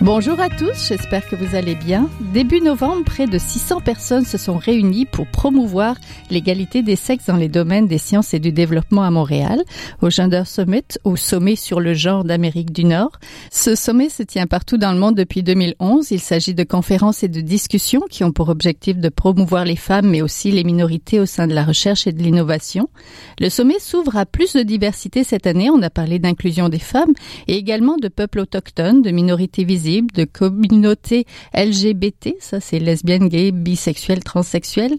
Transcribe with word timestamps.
Bonjour 0.00 0.38
à 0.38 0.48
tous, 0.48 0.90
j'espère 0.90 1.26
que 1.26 1.34
vous 1.34 1.56
allez 1.56 1.74
bien. 1.74 2.08
Début 2.32 2.60
novembre, 2.60 3.02
près 3.04 3.26
de 3.26 3.36
600 3.36 3.80
personnes 3.80 4.24
se 4.24 4.38
sont 4.38 4.56
réunies 4.56 5.06
pour 5.06 5.26
promouvoir 5.26 5.96
l'égalité 6.30 6.82
des 6.82 6.94
sexes 6.94 7.26
dans 7.26 7.36
les 7.36 7.48
domaines 7.48 7.88
des 7.88 7.98
sciences 7.98 8.32
et 8.32 8.38
du 8.38 8.52
développement 8.52 9.02
à 9.02 9.10
Montréal, 9.10 9.60
au 10.00 10.08
Gender 10.08 10.44
Summit, 10.46 10.84
au 11.02 11.16
sommet 11.16 11.56
sur 11.56 11.80
le 11.80 11.94
genre 11.94 12.22
d'Amérique 12.22 12.70
du 12.70 12.84
Nord. 12.84 13.10
Ce 13.50 13.74
sommet 13.74 14.08
se 14.08 14.22
tient 14.22 14.46
partout 14.46 14.76
dans 14.76 14.92
le 14.92 15.00
monde 15.00 15.16
depuis 15.16 15.42
2011. 15.42 16.12
Il 16.12 16.20
s'agit 16.20 16.54
de 16.54 16.62
conférences 16.62 17.24
et 17.24 17.28
de 17.28 17.40
discussions 17.40 18.04
qui 18.08 18.22
ont 18.22 18.32
pour 18.32 18.50
objectif 18.50 18.98
de 18.98 19.08
promouvoir 19.08 19.64
les 19.64 19.74
femmes, 19.74 20.08
mais 20.08 20.22
aussi 20.22 20.52
les 20.52 20.62
minorités 20.62 21.18
au 21.18 21.26
sein 21.26 21.48
de 21.48 21.54
la 21.54 21.64
recherche 21.64 22.06
et 22.06 22.12
de 22.12 22.22
l'innovation. 22.22 22.88
Le 23.40 23.48
sommet 23.48 23.80
s'ouvre 23.80 24.16
à 24.16 24.26
plus 24.26 24.52
de 24.52 24.62
diversité 24.62 25.24
cette 25.24 25.48
année. 25.48 25.70
On 25.70 25.82
a 25.82 25.90
parlé 25.90 26.20
d'inclusion 26.20 26.68
des 26.68 26.78
femmes 26.78 27.14
et 27.48 27.56
également 27.56 27.96
de 27.96 28.06
peuples 28.06 28.38
autochtones, 28.38 29.02
de 29.02 29.10
minorités 29.10 29.64
visibles 29.64 29.87
de 30.14 30.24
communautés 30.24 31.26
LGBT, 31.54 32.34
ça 32.40 32.60
c'est 32.60 32.78
lesbiennes, 32.78 33.28
gays, 33.28 33.52
bisexuelles, 33.52 34.22
transsexuelles. 34.22 34.96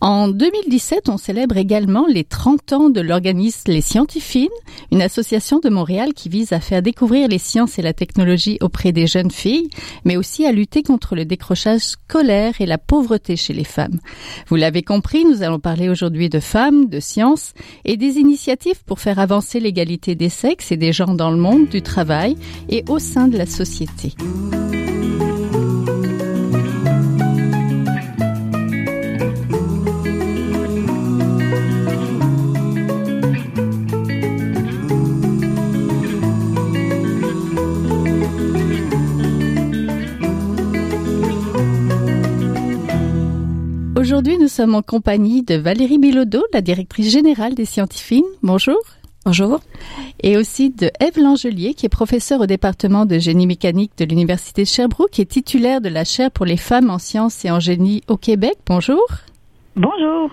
En 0.00 0.28
2017, 0.28 1.08
on 1.08 1.18
célèbre 1.18 1.56
également 1.56 2.06
les 2.06 2.22
30 2.22 2.72
ans 2.72 2.88
de 2.88 3.00
l'organisme 3.00 3.72
Les 3.72 3.80
Scientifines, 3.80 4.48
une 4.92 5.02
association 5.02 5.58
de 5.58 5.68
Montréal 5.70 6.14
qui 6.14 6.28
vise 6.28 6.52
à 6.52 6.60
faire 6.60 6.82
découvrir 6.82 7.26
les 7.26 7.38
sciences 7.38 7.80
et 7.80 7.82
la 7.82 7.92
technologie 7.92 8.58
auprès 8.60 8.92
des 8.92 9.08
jeunes 9.08 9.32
filles, 9.32 9.68
mais 10.04 10.16
aussi 10.16 10.46
à 10.46 10.52
lutter 10.52 10.84
contre 10.84 11.16
le 11.16 11.24
décrochage 11.24 11.80
scolaire 11.80 12.54
et 12.60 12.66
la 12.66 12.78
pauvreté 12.78 13.34
chez 13.34 13.52
les 13.52 13.64
femmes. 13.64 13.98
Vous 14.46 14.54
l'avez 14.54 14.82
compris, 14.82 15.24
nous 15.24 15.42
allons 15.42 15.58
parler 15.58 15.88
aujourd'hui 15.88 16.28
de 16.28 16.38
femmes, 16.38 16.88
de 16.88 17.00
sciences 17.00 17.52
et 17.84 17.96
des 17.96 18.18
initiatives 18.18 18.84
pour 18.86 19.00
faire 19.00 19.18
avancer 19.18 19.58
l'égalité 19.58 20.14
des 20.14 20.28
sexes 20.28 20.70
et 20.70 20.76
des 20.76 20.92
genres 20.92 21.14
dans 21.14 21.32
le 21.32 21.38
monde 21.38 21.66
du 21.68 21.82
travail 21.82 22.36
et 22.68 22.84
au 22.88 23.00
sein 23.00 23.26
de 23.26 23.36
la 23.36 23.46
société. 23.46 24.14
Aujourd'hui, 44.08 44.38
nous 44.38 44.48
sommes 44.48 44.74
en 44.74 44.80
compagnie 44.80 45.42
de 45.42 45.54
Valérie 45.54 45.98
Bilodeau, 45.98 46.42
la 46.54 46.62
directrice 46.62 47.12
générale 47.12 47.54
des 47.54 47.66
Scientifines. 47.66 48.24
Bonjour. 48.42 48.78
Bonjour. 49.26 49.60
Et 50.22 50.38
aussi 50.38 50.70
de 50.70 50.90
Eve 50.98 51.18
Langelier, 51.18 51.74
qui 51.74 51.84
est 51.84 51.90
professeure 51.90 52.40
au 52.40 52.46
département 52.46 53.04
de 53.04 53.18
génie 53.18 53.46
mécanique 53.46 53.92
de 53.98 54.06
l'Université 54.06 54.62
de 54.62 54.66
Sherbrooke 54.66 55.20
et 55.20 55.26
titulaire 55.26 55.82
de 55.82 55.90
la 55.90 56.04
chaire 56.04 56.30
pour 56.30 56.46
les 56.46 56.56
femmes 56.56 56.88
en 56.88 56.98
sciences 56.98 57.44
et 57.44 57.50
en 57.50 57.60
génie 57.60 58.02
au 58.08 58.16
Québec. 58.16 58.54
Bonjour. 58.64 59.04
Bonjour. 59.76 60.30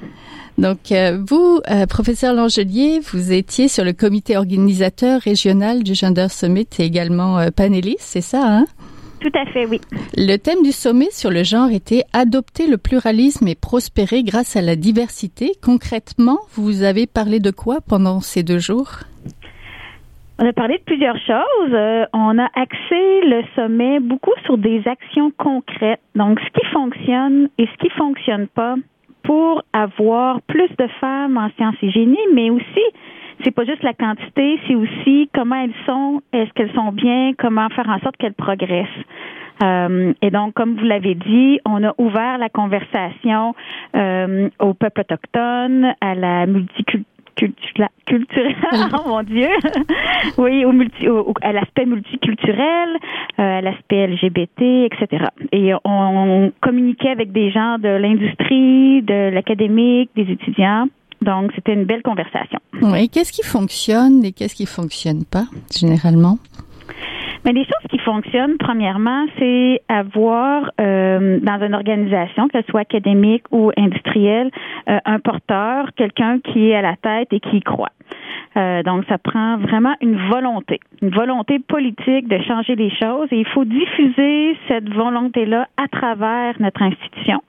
Donc, 0.58 0.94
euh, 0.94 1.22
vous, 1.28 1.60
euh, 1.70 1.86
professeur 1.86 2.34
Langelier, 2.34 3.02
vous 3.12 3.34
étiez 3.34 3.68
sur 3.68 3.84
le 3.84 3.92
comité 3.92 4.38
organisateur 4.38 5.20
régional 5.20 5.84
du 5.84 5.96
Gender 5.96 6.28
Summit 6.30 6.70
et 6.80 6.86
également 6.86 7.40
euh, 7.40 7.50
panéliste, 7.50 8.00
c'est 8.00 8.22
ça, 8.22 8.42
hein? 8.42 8.68
Tout 9.20 9.32
à 9.34 9.46
fait, 9.46 9.66
oui. 9.66 9.82
Le 10.16 10.38
thème 10.38 10.62
du 10.64 10.72
sommet 10.72 11.10
sur 11.12 11.32
le 11.32 11.44
genre 11.44 11.70
était 11.72 12.04
adopter 12.14 12.68
le 12.68 12.78
pluralisme 12.78 13.48
et 13.48 13.56
prospérer 13.56 14.24
grâce 14.24 14.56
à 14.56 14.62
la 14.62 14.76
diversité. 14.76 15.54
Concrètement, 15.64 16.40
vous 16.54 16.84
avez 16.84 17.08
parlé 17.08 17.40
de 17.40 17.52
quoi 17.52 17.80
pendant 17.82 18.20
ces 18.20 18.44
deux 18.44 18.60
jours? 18.60 19.00
On 20.38 20.46
a 20.46 20.52
parlé 20.52 20.78
de 20.78 20.84
plusieurs 20.84 21.18
choses. 21.18 21.74
Euh, 21.74 22.06
on 22.12 22.38
a 22.38 22.50
axé 22.56 23.22
le 23.24 23.42
sommet 23.56 24.02
beaucoup 24.02 24.34
sur 24.44 24.58
des 24.58 24.84
actions 24.86 25.32
concrètes. 25.38 26.02
Donc, 26.14 26.40
ce 26.42 26.60
qui 26.60 26.66
fonctionne 26.74 27.48
et 27.58 27.68
ce 27.68 27.78
qui 27.78 27.90
fonctionne 27.92 28.48
pas 28.48 28.76
pour 29.24 29.64
avoir 29.72 30.42
plus 30.42 30.70
de 30.78 30.88
femmes 31.00 31.38
en 31.38 31.50
sciences 31.56 31.76
et 31.82 31.90
génie, 31.90 32.18
mais 32.34 32.50
aussi 32.50 32.84
c'est 33.44 33.52
pas 33.52 33.66
juste 33.66 33.84
la 33.84 33.94
quantité, 33.94 34.60
c'est 34.68 34.76
aussi 34.76 35.30
comment 35.34 35.56
elles 35.56 35.74
sont, 35.86 36.22
est-ce 36.34 36.52
qu'elles 36.54 36.74
sont 36.74 36.92
bien, 36.92 37.34
comment 37.38 37.70
faire 37.70 37.90
en 37.90 38.00
sorte 38.00 38.18
qu'elles 38.18 38.34
progressent. 38.34 38.88
Euh, 39.64 40.14
et 40.22 40.32
donc, 40.32 40.54
comme 40.54 40.76
vous 40.76 40.84
l'avez 40.84 41.16
dit, 41.16 41.60
on 41.66 41.84
a 41.84 41.94
ouvert 41.98 42.38
la 42.38 42.50
conversation 42.50 43.56
euh, 43.96 44.50
au 44.60 44.74
peuple 44.74 45.02
autochtone, 45.02 45.94
à 46.02 46.16
la 46.16 46.46
multiculturalité 46.46 47.16
culturelle, 48.06 48.56
oh 48.94 49.10
mon 49.10 49.24
Dieu, 49.24 49.50
oui, 50.38 50.64
au 50.64 50.72
multi, 50.72 51.06
à 51.42 51.52
l'aspect 51.52 51.86
multiculturel, 51.86 52.90
euh, 53.40 53.58
à 53.58 53.62
l'aspect 53.62 54.08
LGBT, 54.08 54.62
etc. 54.86 55.26
Et 55.52 55.74
on 55.84 56.52
communiquait 56.62 57.10
avec 57.10 57.34
des 57.34 57.52
gens 57.52 57.78
de 57.78 57.90
l'industrie, 57.90 59.02
de 59.02 59.34
l'académique, 59.34 60.12
des 60.16 60.32
étudiants 60.32 60.88
donc, 61.22 61.52
c'était 61.56 61.74
une 61.74 61.86
belle 61.86 62.04
conversation. 62.04 62.60
Oui. 62.82 63.10
Qu'est-ce 63.10 63.32
qui 63.32 63.44
fonctionne 63.44 64.24
et 64.24 64.32
qu'est-ce 64.32 64.56
qui 64.56 64.66
fonctionne 64.66 65.24
pas, 65.26 65.48
généralement? 65.76 66.38
Mais 67.46 67.54
les 67.54 67.64
choses 67.64 67.88
qui 67.92 68.00
fonctionnent, 68.00 68.58
premièrement, 68.58 69.28
c'est 69.38 69.82
avoir 69.88 70.72
euh, 70.82 71.40
dans 71.42 71.64
une 71.64 71.76
organisation, 71.76 72.48
que 72.48 72.60
ce 72.60 72.68
soit 72.72 72.82
académique 72.82 73.44
ou 73.52 73.72
industrielle, 73.78 74.50
euh, 74.90 74.98
un 75.06 75.20
porteur, 75.20 75.90
quelqu'un 75.96 76.40
qui 76.40 76.72
est 76.72 76.76
à 76.76 76.82
la 76.82 76.96
tête 76.96 77.28
et 77.32 77.40
qui 77.40 77.58
y 77.58 77.62
croit. 77.62 77.92
Euh, 78.58 78.82
donc, 78.84 79.04
ça 79.10 79.18
prend 79.20 79.58
vraiment 79.58 79.94
une 80.02 80.18
volonté, 80.30 80.80
une 81.02 81.10
volonté 81.10 81.60
politique 81.60 82.28
de 82.28 82.42
changer 82.44 82.76
les 82.76 82.90
choses 82.90 83.28
et 83.32 83.38
il 83.38 83.48
faut 83.48 83.66
diffuser 83.66 84.58
cette 84.68 84.90
volonté-là 84.92 85.68
à 85.78 85.88
travers 85.88 86.56
notre 86.60 86.82
institution. 86.82 87.44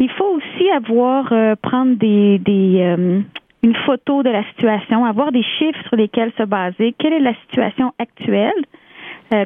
Il 0.00 0.10
faut 0.10 0.36
aussi 0.36 0.70
avoir, 0.70 1.32
euh, 1.32 1.54
prendre 1.60 1.96
des, 1.96 2.38
des 2.38 2.80
euh, 2.80 3.20
une 3.62 3.76
photo 3.86 4.22
de 4.22 4.30
la 4.30 4.42
situation, 4.50 5.04
avoir 5.04 5.32
des 5.32 5.42
chiffres 5.58 5.80
sur 5.86 5.96
lesquels 5.96 6.32
se 6.38 6.44
baser. 6.44 6.94
Quelle 6.98 7.12
est 7.12 7.20
la 7.20 7.34
situation 7.46 7.92
actuelle? 7.98 8.64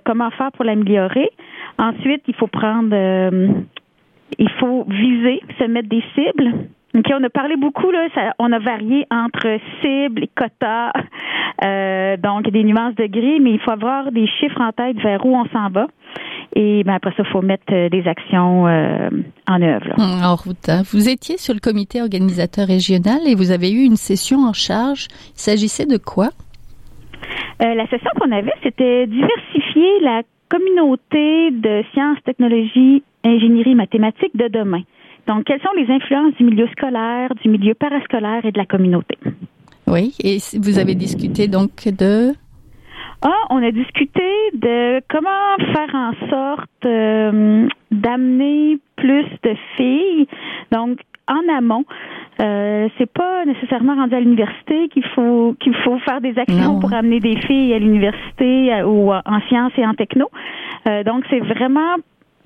Comment 0.05 0.31
faire 0.31 0.53
pour 0.53 0.65
l'améliorer? 0.65 1.31
Ensuite, 1.79 2.23
il 2.29 2.35
faut 2.35 2.47
prendre, 2.47 2.95
il 4.39 4.51
faut 4.61 4.85
viser, 4.89 5.43
se 5.59 5.65
mettre 5.65 5.89
des 5.89 6.03
cibles 6.15 6.69
OK, 6.95 7.07
on 7.19 7.25
a 7.25 7.31
parlé 7.31 7.57
beaucoup, 7.57 7.91
là, 7.91 8.07
on 8.39 8.53
a 8.53 8.59
varié 8.59 9.07
entre 9.11 9.59
cibles 9.81 10.25
et 10.25 10.31
quotas, 10.35 10.93
euh, 11.65 12.19
donc 12.19 12.51
des 12.51 12.65
nuances 12.65 12.95
de 12.97 13.07
gris, 13.07 13.41
mais 13.41 13.53
il 13.53 13.61
faut 13.61 13.71
avoir 13.71 14.13
des 14.13 14.27
chiffres 14.27 14.61
en 14.61 14.73
tête 14.73 14.99
vers 14.99 15.25
où 15.25 15.35
on 15.35 15.47
s'en 15.47 15.71
va. 15.71 15.87
Et 16.55 16.85
ben, 16.85 16.93
après 16.93 17.13
ça, 17.13 17.23
il 17.25 17.33
faut 17.33 17.41
mettre 17.41 17.73
euh, 17.73 17.89
des 17.89 18.07
actions 18.07 18.67
euh, 18.67 19.09
en 19.49 19.63
œuvre. 19.63 19.95
Hum, 19.97 20.23
en 20.23 20.37
route. 20.37 20.69
Hein. 20.69 20.83
Vous 20.93 21.09
étiez 21.09 21.39
sur 21.39 21.55
le 21.55 21.61
comité 21.61 22.03
organisateur 22.03 22.67
régional 22.67 23.21
et 23.27 23.35
vous 23.35 23.53
avez 23.53 23.73
eu 23.73 23.85
une 23.85 23.97
session 23.97 24.41
en 24.41 24.53
charge. 24.53 25.09
Il 25.35 25.41
s'agissait 25.41 25.87
de 25.87 25.97
quoi? 25.97 26.29
Euh, 27.63 27.75
la 27.75 27.87
session 27.89 28.11
qu'on 28.19 28.33
avait, 28.33 28.53
c'était 28.63 29.07
diversifier 29.07 30.01
la 30.01 30.23
communauté 30.49 31.51
de 31.51 31.83
sciences, 31.93 32.19
technologies, 32.25 33.03
ingénierie, 33.25 33.75
mathématiques 33.75 34.37
de 34.37 34.49
demain. 34.49 34.83
Donc, 35.27 35.45
quelles 35.45 35.61
sont 35.61 35.73
les 35.77 35.89
influences 35.91 36.35
du 36.35 36.45
milieu 36.45 36.67
scolaire, 36.69 37.33
du 37.43 37.49
milieu 37.49 37.75
parascolaire 37.75 38.45
et 38.45 38.53
de 38.53 38.59
la 38.59 38.67
communauté? 38.67 39.17
Oui, 39.87 40.15
et 40.23 40.39
vous 40.59 40.79
avez 40.79 40.95
discuté 40.95 41.49
donc 41.49 41.71
de... 41.87 42.33
Ah, 43.25 43.45
on 43.51 43.63
a 43.63 43.71
discuté 43.71 44.23
de 44.55 45.01
comment 45.09 45.57
faire 45.73 45.95
en 45.95 46.13
sorte 46.29 46.85
euh, 46.87 47.69
d'amener 47.93 48.79
plus 48.97 49.27
de 49.45 49.55
filles. 49.77 50.27
Donc, 50.73 50.99
en 51.29 51.57
amont, 51.57 51.85
euh, 52.41 52.89
c'est 52.99 53.11
pas 53.13 53.45
nécessairement 53.45 53.95
rendu 53.95 54.15
à 54.15 54.21
l'université 54.21 54.89
qu'il 54.89 55.05
faut 55.15 55.55
qu'il 55.61 55.75
faut 55.77 55.99
faire 56.01 56.21
des 56.21 56.39
actions 56.39 56.81
pour 56.81 56.93
amener 56.93 57.21
des 57.21 57.37
filles 57.43 57.75
à 57.75 57.79
l'université 57.79 58.73
euh, 58.73 58.87
ou 58.87 59.13
en 59.13 59.41
sciences 59.49 59.73
et 59.77 59.87
en 59.87 59.95
techno. 59.95 60.31
Euh, 60.89 61.05
donc, 61.05 61.25
c'est 61.31 61.41
vraiment 61.41 61.97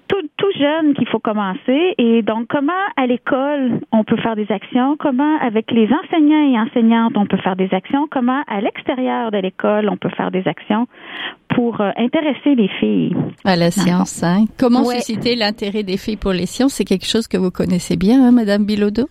tout, 0.09 0.23
tout 0.37 0.53
jeune 0.59 0.95
qu'il 0.95 1.09
faut 1.09 1.19
commencer. 1.19 1.95
Et 1.99 2.23
donc, 2.23 2.47
comment 2.49 2.73
à 2.97 3.07
l'école 3.07 3.81
on 3.93 4.05
peut 4.05 4.17
faire 4.17 4.37
des 4.37 4.51
actions, 4.51 4.97
comment 4.99 5.39
avec 5.41 5.71
les 5.71 5.89
enseignants 5.93 6.53
et 6.53 6.59
enseignantes 6.59 7.17
on 7.17 7.27
peut 7.27 7.37
faire 7.39 7.57
des 7.57 7.69
actions, 7.73 8.07
comment 8.11 8.43
à 8.47 8.61
l'extérieur 8.61 9.31
de 9.31 9.39
l'école 9.39 9.89
on 9.89 9.97
peut 9.97 10.11
faire 10.11 10.31
des 10.31 10.47
actions 10.47 10.87
pour 11.49 11.81
euh, 11.81 11.91
intéresser 11.97 12.55
les 12.55 12.69
filles? 12.81 13.17
À 13.45 13.57
la 13.57 13.71
science. 13.71 14.23
Hein? 14.23 14.45
Comment 14.59 14.85
susciter 14.85 15.37
l'intérêt 15.37 15.83
des 15.83 15.97
filles 15.97 16.17
pour 16.17 16.33
les 16.33 16.47
sciences? 16.47 16.75
C'est 16.75 16.85
quelque 16.85 17.07
chose 17.07 17.29
que 17.29 17.37
vous 17.37 17.51
connaissez 17.51 17.97
bien, 17.97 18.23
hein, 18.23 18.33
Madame 18.33 18.65
Bilodeau? 18.65 19.09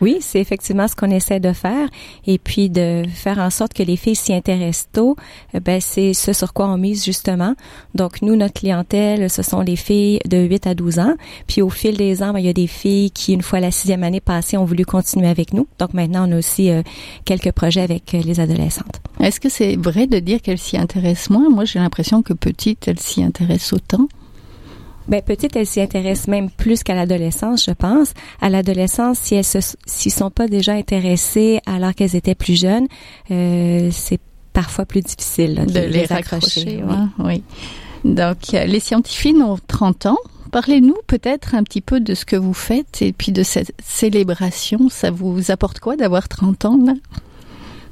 Oui, 0.00 0.18
c'est 0.20 0.40
effectivement 0.40 0.88
ce 0.88 0.96
qu'on 0.96 1.10
essaie 1.10 1.40
de 1.40 1.52
faire. 1.52 1.88
Et 2.26 2.38
puis 2.38 2.68
de 2.68 3.02
faire 3.12 3.38
en 3.38 3.50
sorte 3.50 3.72
que 3.74 3.82
les 3.82 3.96
filles 3.96 4.16
s'y 4.16 4.34
intéressent 4.34 4.88
tôt, 4.92 5.16
euh, 5.54 5.60
ben 5.60 5.80
c'est 5.80 6.14
ce 6.14 6.32
sur 6.32 6.52
quoi 6.52 6.66
on 6.68 6.76
mise 6.76 7.04
justement. 7.04 7.54
Donc 7.94 8.20
nous, 8.22 8.36
notre 8.36 8.54
clientèle, 8.54 9.30
ce 9.30 9.42
sont 9.42 9.60
les 9.60 9.76
filles 9.76 10.18
de 10.28 10.38
8 10.38 10.66
à 10.66 10.74
12 10.74 10.98
ans. 10.98 11.14
Puis 11.46 11.62
au 11.62 11.70
fil 11.70 11.96
des 11.96 12.22
ans, 12.22 12.32
ben, 12.32 12.40
il 12.40 12.46
y 12.46 12.48
a 12.48 12.54
des 12.54 12.66
filles 12.66 13.10
qui, 13.10 13.32
une 13.32 13.42
fois 13.42 13.60
la 13.60 13.70
sixième 13.70 14.02
année 14.02 14.20
passée, 14.20 14.56
ont 14.56 14.64
voulu 14.64 14.84
continuer 14.84 15.28
avec 15.28 15.52
nous. 15.52 15.66
Donc 15.78 15.94
maintenant, 15.94 16.28
on 16.28 16.32
a 16.32 16.38
aussi 16.38 16.70
euh, 16.70 16.82
quelques 17.24 17.52
projets 17.52 17.82
avec 17.82 18.14
euh, 18.14 18.20
les 18.22 18.40
adolescentes. 18.40 19.00
Est-ce 19.20 19.40
que 19.40 19.48
c'est 19.48 19.76
vrai 19.76 20.06
de 20.06 20.18
dire 20.18 20.42
qu'elles 20.42 20.58
s'y 20.58 20.76
intéressent 20.76 21.30
moins? 21.30 21.48
Moi, 21.48 21.64
j'ai 21.64 21.78
l'impression 21.78 22.22
que 22.22 22.32
petite, 22.32 22.88
elles 22.88 23.00
s'y 23.00 23.22
intéressent 23.22 23.74
autant. 23.74 24.08
Ben, 25.08 25.20
petite, 25.22 25.54
elle 25.56 25.66
s'y 25.66 25.80
intéresse 25.80 26.28
même 26.28 26.50
plus 26.50 26.82
qu'à 26.82 26.94
l'adolescence, 26.94 27.64
je 27.64 27.72
pense. 27.72 28.12
À 28.40 28.48
l'adolescence, 28.48 29.18
si 29.18 29.34
elles 29.34 29.44
s'y 29.44 30.10
sont 30.10 30.30
pas 30.30 30.48
déjà 30.48 30.72
intéressées 30.72 31.60
alors 31.66 31.94
qu'elles 31.94 32.16
étaient 32.16 32.34
plus 32.34 32.58
jeunes, 32.58 32.86
euh, 33.30 33.90
c'est 33.92 34.20
parfois 34.52 34.86
plus 34.86 35.00
difficile 35.02 35.66
de, 35.66 35.80
les, 35.80 36.10
accrocher. 36.12 36.82
oui. 37.18 37.42
Donc, 38.04 38.54
euh, 38.54 38.64
les 38.64 38.80
scientifiques 38.80 39.36
ont 39.36 39.58
30 39.66 40.06
ans. 40.06 40.18
Parlez-nous 40.52 40.96
peut-être 41.06 41.54
un 41.54 41.64
petit 41.64 41.80
peu 41.80 42.00
de 42.00 42.14
ce 42.14 42.24
que 42.24 42.36
vous 42.36 42.54
faites 42.54 43.02
et 43.02 43.12
puis 43.12 43.32
de 43.32 43.42
cette 43.42 43.72
célébration. 43.82 44.88
Ça 44.88 45.10
vous 45.10 45.50
apporte 45.50 45.80
quoi 45.80 45.96
d'avoir 45.96 46.28
30 46.28 46.64
ans 46.64 46.78
là? 46.84 46.92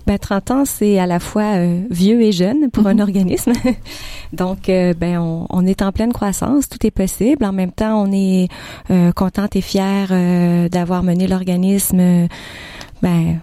Ben, 0.07 0.19
30 0.19 0.51
ans, 0.51 0.65
c'est 0.65 0.99
à 0.99 1.07
la 1.07 1.21
fois 1.21 1.57
euh, 1.57 1.81
vieux 1.91 2.23
et 2.23 2.33
jeune 2.33 2.71
pour 2.71 2.87
un 2.87 2.95
mhm. 2.95 3.01
organisme. 3.01 3.53
Donc, 4.33 4.69
euh, 4.69 4.95
ben, 4.95 5.19
on, 5.19 5.47
on, 5.51 5.67
est 5.67 5.83
en 5.83 5.93
pleine 5.93 6.13
croissance, 6.13 6.69
tout 6.69 6.85
est 6.87 6.91
possible. 6.91 7.45
En 7.45 7.53
même 7.53 7.73
temps, 7.73 8.03
on 8.03 8.13
est 8.13 8.49
euh, 8.91 9.13
contente 9.13 9.57
et 9.57 9.61
fière 9.61 10.09
d'avoir 10.71 11.03
mené 11.03 11.27
l'organisme 11.27 12.29
ben, 13.03 13.41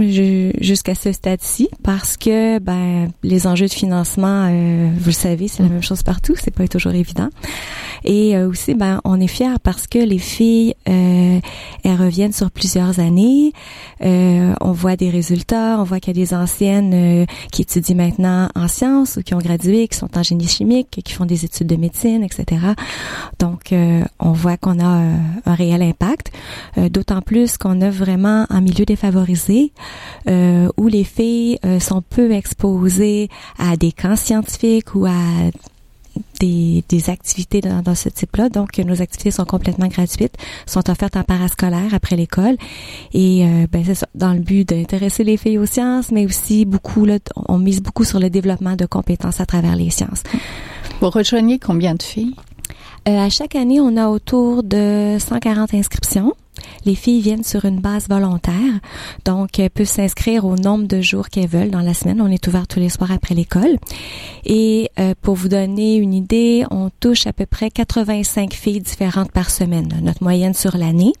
jusqu'à 0.00 0.94
ce 0.94 1.12
stade-ci 1.12 1.68
parce 1.82 2.16
que 2.16 2.58
ben 2.58 3.10
les 3.22 3.46
enjeux 3.46 3.66
de 3.66 3.72
financement 3.72 4.48
euh, 4.50 4.90
vous 4.98 5.06
le 5.06 5.12
savez 5.12 5.48
c'est 5.48 5.62
la 5.62 5.68
même 5.68 5.82
chose 5.82 6.02
partout 6.02 6.34
c'est 6.36 6.54
pas 6.54 6.66
toujours 6.68 6.92
évident. 6.92 7.28
Et 8.04 8.36
euh, 8.36 8.48
aussi 8.48 8.74
ben 8.74 9.00
on 9.04 9.20
est 9.20 9.28
fiers 9.28 9.58
parce 9.62 9.86
que 9.86 9.98
les 9.98 10.18
filles 10.18 10.74
euh, 10.88 11.40
elles 11.84 11.96
reviennent 11.96 12.32
sur 12.32 12.50
plusieurs 12.50 13.00
années. 13.00 13.52
On 14.00 14.72
voit 14.72 14.96
des 14.96 15.10
résultats 15.10 15.78
on 15.80 15.84
voit 15.84 16.00
qu'il 16.00 16.16
y 16.16 16.20
a 16.20 16.24
des 16.24 16.34
anciennes 16.34 17.26
qui 17.52 17.62
étudient 17.62 17.96
maintenant 17.96 18.48
en 18.54 18.68
sciences 18.68 19.16
ou 19.16 19.22
qui 19.22 19.34
ont 19.34 19.38
gradué 19.38 19.88
qui 19.88 19.96
sont 19.96 20.16
en 20.16 20.22
génie 20.22 20.46
chimique 20.46 21.00
qui 21.04 21.12
font 21.12 21.26
des 21.26 21.44
études 21.44 21.66
de 21.66 21.76
médecine 21.76 22.22
etc 22.22 22.60
donc 23.38 23.74
on 24.20 24.32
voit 24.32 24.56
qu'on 24.56 24.78
a 24.78 24.84
un 25.46 25.54
réel 25.54 25.82
impact 25.82 26.30
d'autant 26.90 27.22
plus 27.22 27.56
qu'on 27.56 27.80
a 27.80 27.90
vraiment 27.90 28.46
un 28.50 28.60
milieu 28.60 28.84
défavorisé 28.84 29.57
euh, 30.28 30.68
où 30.76 30.88
les 30.88 31.04
filles 31.04 31.58
euh, 31.64 31.80
sont 31.80 32.02
peu 32.02 32.32
exposées 32.32 33.28
à 33.58 33.76
des 33.76 33.92
camps 33.92 34.16
scientifiques 34.16 34.94
ou 34.94 35.06
à 35.06 35.50
des, 36.40 36.82
activités 37.08 37.60
dans, 37.60 37.94
ce 37.94 38.08
type-là. 38.08 38.48
Donc, 38.48 38.78
nos 38.78 39.00
activités 39.00 39.30
sont 39.30 39.44
complètement 39.44 39.86
gratuites, 39.86 40.34
sont 40.66 40.88
offertes 40.90 41.16
en 41.16 41.22
parascolaire 41.22 41.92
après 41.92 42.16
l'école. 42.16 42.56
Et 43.12 43.44
euh, 43.44 43.66
ben, 43.70 43.82
c'est 43.84 43.94
ça, 43.94 44.08
dans 44.14 44.32
le 44.32 44.40
but 44.40 44.68
d'intéresser 44.68 45.24
les 45.24 45.36
filles 45.36 45.58
aux 45.58 45.66
sciences, 45.66 46.10
mais 46.10 46.26
aussi 46.26 46.64
beaucoup, 46.64 47.04
là, 47.04 47.18
on 47.48 47.58
mise 47.58 47.82
beaucoup 47.82 48.04
sur 48.04 48.18
le 48.18 48.30
développement 48.30 48.76
de 48.76 48.86
compétences 48.86 49.40
à 49.40 49.46
travers 49.46 49.76
les 49.76 49.90
sciences. 49.90 50.22
Vous 51.00 51.10
rejoignez 51.10 51.58
combien 51.58 51.94
de 51.94 52.02
filles? 52.02 52.34
à 53.06 53.30
chaque 53.30 53.54
année, 53.56 53.80
on 53.80 53.96
a 53.96 54.08
autour 54.08 54.62
de 54.62 55.16
140 55.18 55.72
inscriptions. 55.72 56.34
Les 56.84 56.94
filles 56.94 57.20
viennent 57.20 57.44
sur 57.44 57.64
une 57.64 57.80
base 57.80 58.08
volontaire, 58.08 58.54
donc 59.24 59.58
elles 59.58 59.70
peuvent 59.70 59.86
s'inscrire 59.86 60.44
au 60.44 60.56
nombre 60.56 60.86
de 60.86 61.00
jours 61.00 61.28
qu'elles 61.28 61.48
veulent 61.48 61.70
dans 61.70 61.80
la 61.80 61.94
semaine. 61.94 62.20
On 62.20 62.28
est 62.28 62.46
ouvert 62.46 62.66
tous 62.66 62.80
les 62.80 62.88
soirs 62.88 63.12
après 63.12 63.34
l'école. 63.34 63.76
Et 64.44 64.90
euh, 64.98 65.14
pour 65.20 65.34
vous 65.34 65.48
donner 65.48 65.96
une 65.96 66.14
idée, 66.14 66.64
on 66.70 66.90
touche 67.00 67.26
à 67.26 67.32
peu 67.32 67.46
près 67.46 67.70
85 67.70 68.54
filles 68.54 68.80
différentes 68.80 69.32
par 69.32 69.50
semaine, 69.50 69.88
notre 70.02 70.22
moyenne 70.22 70.54
sur 70.54 70.76
l'année. 70.76 71.12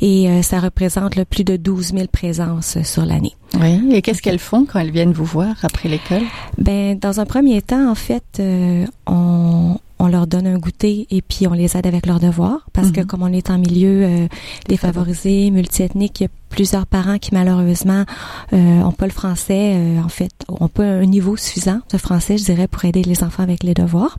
Et 0.00 0.28
euh, 0.28 0.42
ça 0.42 0.60
représente 0.60 1.16
le 1.16 1.24
plus 1.24 1.44
de 1.44 1.56
12 1.56 1.92
000 1.92 2.06
présences 2.10 2.82
sur 2.82 3.04
l'année. 3.04 3.34
Oui. 3.60 3.80
Et 3.92 4.02
qu'est-ce 4.02 4.22
qu'elles 4.22 4.38
font 4.38 4.64
quand 4.64 4.78
elles 4.78 4.90
viennent 4.90 5.12
vous 5.12 5.24
voir 5.24 5.54
après 5.62 5.88
l'école? 5.88 6.22
Ben, 6.58 6.98
dans 6.98 7.20
un 7.20 7.26
premier 7.26 7.60
temps, 7.60 7.90
en 7.90 7.94
fait, 7.94 8.24
euh, 8.38 8.86
on 9.06 9.78
leur 10.10 10.26
donne 10.26 10.46
un 10.46 10.58
goûter 10.58 11.06
et 11.10 11.22
puis 11.22 11.46
on 11.46 11.52
les 11.52 11.76
aide 11.76 11.86
avec 11.86 12.06
leurs 12.06 12.20
devoirs 12.20 12.66
parce 12.72 12.90
que 12.90 13.00
mhm. 13.00 13.06
comme 13.06 13.22
on 13.22 13.32
est 13.32 13.50
en 13.50 13.58
milieu 13.58 14.04
euh, 14.04 14.28
défavorisé, 14.68 15.50
multiethnique, 15.50 16.20
il 16.20 16.24
y 16.24 16.26
a 16.26 16.30
plusieurs 16.50 16.86
parents 16.86 17.18
qui 17.18 17.30
malheureusement 17.32 18.04
euh, 18.52 18.80
ont 18.82 18.92
pas 18.92 19.06
le 19.06 19.12
français, 19.12 19.74
euh, 19.76 20.02
en 20.02 20.08
fait, 20.08 20.32
ont 20.48 20.68
pas 20.68 20.84
un 20.84 21.06
niveau 21.06 21.36
suffisant 21.36 21.80
de 21.90 21.96
français, 21.96 22.36
je 22.36 22.44
dirais, 22.44 22.68
pour 22.68 22.84
aider 22.84 23.02
les 23.02 23.24
enfants 23.24 23.42
avec 23.42 23.62
les 23.62 23.72
devoirs. 23.72 24.18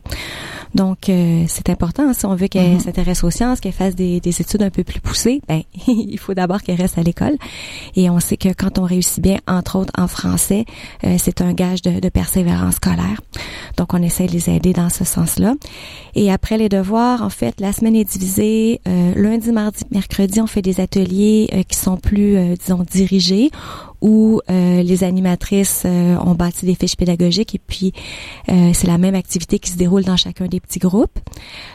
Donc, 0.74 1.08
euh, 1.08 1.44
c'est 1.48 1.68
important. 1.68 2.08
Hein, 2.08 2.12
si 2.14 2.24
on 2.24 2.34
veut 2.34 2.48
qu'elles 2.48 2.74
mhm. 2.74 2.80
s'intéressent 2.80 3.24
aux 3.24 3.30
sciences, 3.30 3.60
qu'elles 3.60 3.72
fassent 3.72 3.94
des, 3.94 4.20
des, 4.20 4.40
études 4.40 4.62
un 4.62 4.70
peu 4.70 4.84
plus 4.84 5.00
poussées, 5.00 5.42
ben, 5.48 5.62
il 5.86 6.18
faut 6.18 6.34
d'abord 6.34 6.62
qu'elles 6.62 6.80
restent 6.80 6.98
à 6.98 7.02
l'école. 7.02 7.36
Et 7.94 8.08
on 8.08 8.20
sait 8.20 8.36
que 8.36 8.48
quand 8.48 8.78
on 8.78 8.84
réussit 8.84 9.22
bien, 9.22 9.38
entre 9.46 9.76
autres 9.76 9.92
en 9.98 10.08
français, 10.08 10.64
euh, 11.04 11.16
c'est 11.18 11.40
un 11.42 11.52
gage 11.52 11.82
de, 11.82 12.00
de, 12.00 12.08
persévérance 12.08 12.76
scolaire. 12.76 13.20
Donc, 13.76 13.94
on 13.94 14.02
essaie 14.02 14.26
de 14.26 14.32
les 14.32 14.48
aider 14.48 14.72
dans 14.72 14.90
ce 14.90 15.04
sens-là. 15.04 15.54
Et 16.14 16.32
après 16.32 16.58
les 16.58 16.68
devoirs, 16.68 17.22
en 17.22 17.30
fait, 17.30 17.60
la 17.60 17.72
semaine 17.72 17.96
est 17.96 18.04
divisée. 18.04 18.80
Euh, 18.88 19.12
lundi, 19.14 19.52
mardi, 19.52 19.84
mercredi, 19.90 20.40
on 20.40 20.46
fait 20.46 20.62
des 20.62 20.80
ateliers 20.80 21.64
qui 21.68 21.76
sont 21.76 21.96
plus, 21.96 22.21
disons, 22.58 22.84
dirigés 22.90 23.50
où 24.02 24.40
euh, 24.50 24.82
les 24.82 25.04
animatrices 25.04 25.84
euh, 25.86 26.16
ont 26.16 26.34
bâti 26.34 26.66
des 26.66 26.74
fiches 26.74 26.96
pédagogiques 26.96 27.54
et 27.54 27.60
puis 27.64 27.92
euh, 28.50 28.72
c'est 28.74 28.88
la 28.88 28.98
même 28.98 29.14
activité 29.14 29.60
qui 29.60 29.70
se 29.70 29.76
déroule 29.76 30.02
dans 30.02 30.16
chacun 30.16 30.46
des 30.46 30.60
petits 30.60 30.80
groupes. 30.80 31.18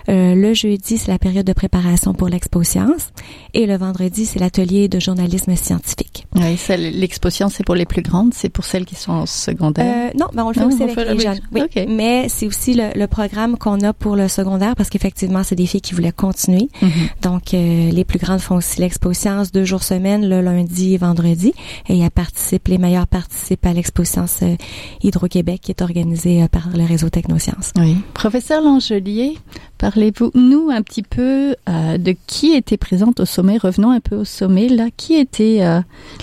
le 0.07 0.53
jeudi, 0.53 0.97
c'est 0.97 1.09
la 1.09 1.17
période 1.17 1.45
de 1.45 1.53
préparation 1.53 2.13
pour 2.13 2.27
l'expo 2.27 2.63
science 2.63 3.13
et 3.53 3.65
le 3.65 3.77
vendredi, 3.77 4.25
c'est 4.25 4.39
l'atelier 4.39 4.89
de 4.89 4.99
journalisme 4.99 5.55
scientifique. 5.55 6.27
Oui, 6.35 6.57
l'expo 6.77 7.29
science, 7.29 7.55
c'est 7.55 7.65
pour 7.65 7.75
les 7.75 7.85
plus 7.85 8.01
grandes, 8.01 8.33
c'est 8.33 8.49
pour 8.49 8.65
celles 8.65 8.85
qui 8.85 8.95
sont 8.95 9.13
en 9.13 9.25
secondaire. 9.25 10.11
non, 10.19 10.27
ben 10.33 10.43
on 10.43 10.49
le 10.49 10.53
fait 10.53 10.65
aussi 10.65 10.83
avec 10.83 10.95
les 10.97 11.19
jeunes. 11.19 11.39
Oui, 11.53 11.61
mais 11.87 12.27
c'est 12.27 12.45
aussi 12.45 12.73
le, 12.75 13.07
programme 13.07 13.57
qu'on 13.57 13.79
a 13.81 13.93
pour 13.93 14.17
le 14.17 14.27
secondaire 14.27 14.75
parce 14.75 14.89
qu'effectivement, 14.89 15.43
c'est 15.43 15.55
des 15.55 15.65
filles 15.65 15.81
qui 15.81 15.93
voulaient 15.93 16.11
continuer. 16.11 16.69
Mm-hmm. 16.81 17.23
Donc, 17.23 17.51
les 17.53 18.03
plus 18.05 18.19
grandes 18.19 18.41
font 18.41 18.57
aussi 18.57 18.81
l'expo 18.81 19.13
science 19.13 19.53
deux 19.53 19.63
jours 19.63 19.81
semaine, 19.81 20.27
le 20.27 20.41
lundi 20.41 20.93
et 20.93 20.97
vendredi. 20.97 21.53
Et 21.87 22.03
participent, 22.17 22.67
les 22.67 22.79
meilleurs 22.79 23.07
participent 23.07 23.65
à 23.67 23.73
l'exposition 23.73 24.25
euh, 24.41 24.55
Hydro-Québec 25.03 25.61
qui 25.61 25.71
est 25.71 25.83
organisée 25.83 26.41
euh, 26.41 26.47
par 26.51 26.65
le 26.75 26.83
réseau 26.83 27.09
Technosciences. 27.09 27.73
Oui. 27.77 27.93
Professeur 28.15 28.59
Langelier, 28.63 29.35
parlez-vous 29.79 30.31
nous 30.33 30.71
un 30.71 30.81
petit 30.81 31.03
peu 31.03 31.53
euh, 31.53 31.97
de 31.99 32.15
qui 32.27 32.55
était 32.55 32.77
présente 32.77 33.19
au 33.19 33.25
sommet? 33.25 33.57
Revenons 33.57 33.91
un 33.91 33.99
peu 33.99 34.15
au 34.15 34.25
sommet. 34.25 34.67
Là, 34.67 34.85
qui 34.97 35.13
étaient 35.15 35.61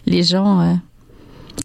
les 0.07 0.23
gens, 0.23 0.76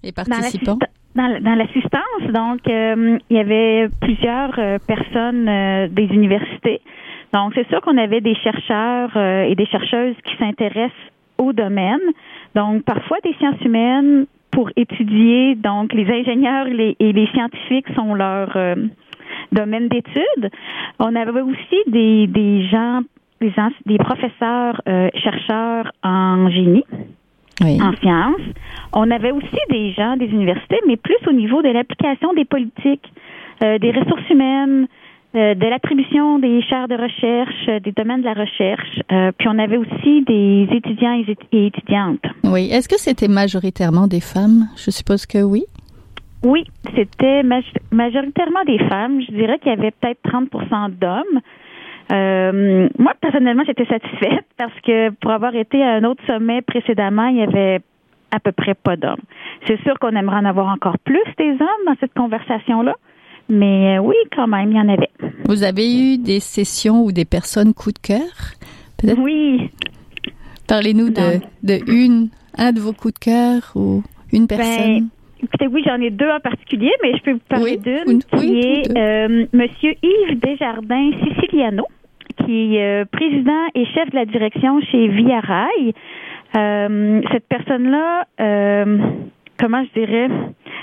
les 0.03 0.12
participants? 0.12 0.77
Dans 1.15 1.56
l'assistance, 1.56 2.24
donc, 2.32 2.60
il 2.65 3.36
y 3.36 3.39
avait 3.39 3.89
plusieurs 4.00 4.53
personnes 4.88 5.46
des 5.89 6.08
universités. 6.20 6.82
Donc, 7.34 7.53
c'est 7.56 7.68
sûr 7.70 7.82
qu'on 7.82 7.98
avait 7.98 8.22
des 8.22 8.36
chercheurs 8.36 9.18
et 9.18 9.56
des 9.56 9.65
chercheuses 9.65 10.15
qui 10.24 10.38
s'intéressent 10.38 11.10
au 11.39 11.53
domaine. 11.53 12.06
Donc, 12.56 12.84
parfois 12.84 13.18
des 13.24 13.34
sciences 13.34 13.62
humaines 13.62 14.25
pour 14.51 14.70
étudier, 14.75 15.56
donc 15.56 15.94
les 15.94 16.10
ingénieurs 16.12 16.68
et 16.68 17.13
les 17.13 17.27
scientifiques 17.27 17.88
sont 17.96 18.15
leur 18.15 18.56
euh, 18.56 18.75
domaine 19.51 19.88
d'étude. 19.88 20.50
On 21.00 21.15
avait 21.15 21.41
aussi 21.41 21.77
des, 21.88 22.27
des 22.27 22.68
gens, 22.68 23.01
des, 23.41 23.53
des 23.86 23.98
professeurs 23.98 24.82
euh, 24.88 25.10
chercheurs 25.15 25.91
en 26.03 26.50
génie. 26.50 26.86
en 27.62 27.94
sciences. 27.98 28.41
On 28.94 29.12
avait 29.12 29.32
aussi 29.32 29.60
des 29.70 29.91
gens 29.91 30.18
des 30.18 30.27
universités, 30.27 30.79
mais 30.88 30.98
plus 30.98 31.20
au 31.27 31.34
niveau 31.34 31.62
de 31.62 31.70
l'application 31.70 32.34
des 32.34 32.46
politiques, 32.46 33.12
euh, 33.63 33.77
des 33.77 33.91
ressources 33.91 34.29
humaines, 34.29 34.88
de 35.33 35.69
l'attribution 35.69 36.39
des 36.39 36.62
chaires 36.63 36.88
de 36.88 36.95
recherche, 36.95 37.67
euh, 37.67 37.79
des 37.79 37.91
domaines 37.91 38.21
de 38.21 38.25
la 38.25 38.33
recherche. 38.33 39.00
Euh, 39.12 39.31
puis 39.38 39.48
on 39.48 39.59
avait 39.59 39.77
aussi 39.77 40.24
des 40.24 40.67
étudiants 40.71 41.13
et 41.13 41.65
étudiantes. 41.65 42.25
Oui. 42.43 42.69
Est-ce 42.71 42.89
que 42.89 43.00
c'était 43.00 43.27
majoritairement 43.27 44.07
des 44.07 44.21
femmes? 44.21 44.67
Je 44.75 44.89
suppose 44.89 45.25
que 45.25 45.43
oui. 45.43 45.65
Oui, 46.43 46.63
c'était 46.95 47.43
majoritairement 47.91 48.63
des 48.65 48.79
femmes. 48.88 49.21
Je 49.21 49.31
dirais 49.33 49.59
qu'il 49.59 49.71
y 49.71 49.75
avait 49.75 49.91
peut-être 49.91 50.21
30% 50.24 50.91
d'hommes. 50.91 51.41
Euh, 52.12 52.89
moi, 52.98 53.13
personnellement, 53.21 53.63
j'étais 53.67 53.86
satisfaite 53.86 54.45
parce 54.57 54.74
que 54.81 55.09
pour 55.21 55.31
avoir 55.31 55.53
été 55.55 55.83
à 55.83 55.95
un 55.95 56.03
autre 56.05 56.24
sommet 56.25 56.62
précédemment, 56.62 57.27
il 57.27 57.38
y 57.38 57.43
avait 57.43 57.81
à 58.31 58.39
peu 58.39 58.51
près 58.51 58.74
pas 58.74 58.95
d'hommes. 58.95 59.21
C'est 59.67 59.79
sûr 59.81 60.00
qu'on 60.00 60.15
aimerait 60.15 60.38
en 60.38 60.45
avoir 60.45 60.67
encore 60.67 60.98
plus 61.00 61.24
des 61.38 61.51
hommes 61.51 61.86
dans 61.86 61.95
cette 62.00 62.13
conversation-là. 62.13 62.95
Mais 63.50 63.98
euh, 63.98 64.01
oui, 64.01 64.15
quand 64.36 64.48
même, 64.48 64.72
il 64.72 64.77
y 64.77 64.79
en 64.79 64.89
avait. 64.89 65.10
Vous 65.46 65.63
avez 65.63 65.91
eu 65.91 66.18
des 66.18 66.39
sessions 66.39 67.03
ou 67.03 67.12
des 67.12 67.25
personnes 67.25 67.74
coup 67.74 67.91
de 67.91 68.00
cœur, 68.00 68.53
peut-être? 68.98 69.20
Oui. 69.20 69.70
Parlez-nous 70.68 71.10
de, 71.10 71.39
de 71.63 71.79
une, 71.91 72.29
un 72.56 72.72
de 72.72 72.79
vos 72.79 72.94
coups 72.94 73.15
de 73.15 73.20
cœur 73.20 73.72
ou 73.75 74.03
une 74.32 74.46
Ben, 74.46 74.58
personne. 74.58 75.10
Écoutez, 75.41 75.68
oui, 75.68 75.82
j'en 75.86 76.00
ai 76.01 76.12
deux 76.12 76.29
en 76.29 76.39
particulier, 76.39 76.91
mais 77.01 77.18
je 77.18 77.24
peux 77.24 77.32
vous 77.32 77.39
parler 77.50 77.77
d'une 77.77 78.03
oui, 78.08 78.20
qui 78.20 78.38
oui, 78.38 78.60
est 78.60 78.98
euh, 78.98 79.46
Monsieur 79.53 79.94
Yves 80.03 80.39
Desjardins 80.39 81.12
Siciliano, 81.24 81.86
qui 82.46 82.75
est 82.75 83.01
euh, 83.01 83.06
président 83.12 83.65
et 83.74 83.86
chef 83.86 84.12
de 84.12 84.15
la 84.15 84.25
direction 84.25 84.79
chez 84.82 85.08
Via 85.08 85.39
Rail. 85.39 85.94
Euh, 86.56 87.22
cette 87.32 87.48
personne-là, 87.48 88.25
comment 89.60 89.84
je 89.84 90.00
dirais, 90.00 90.30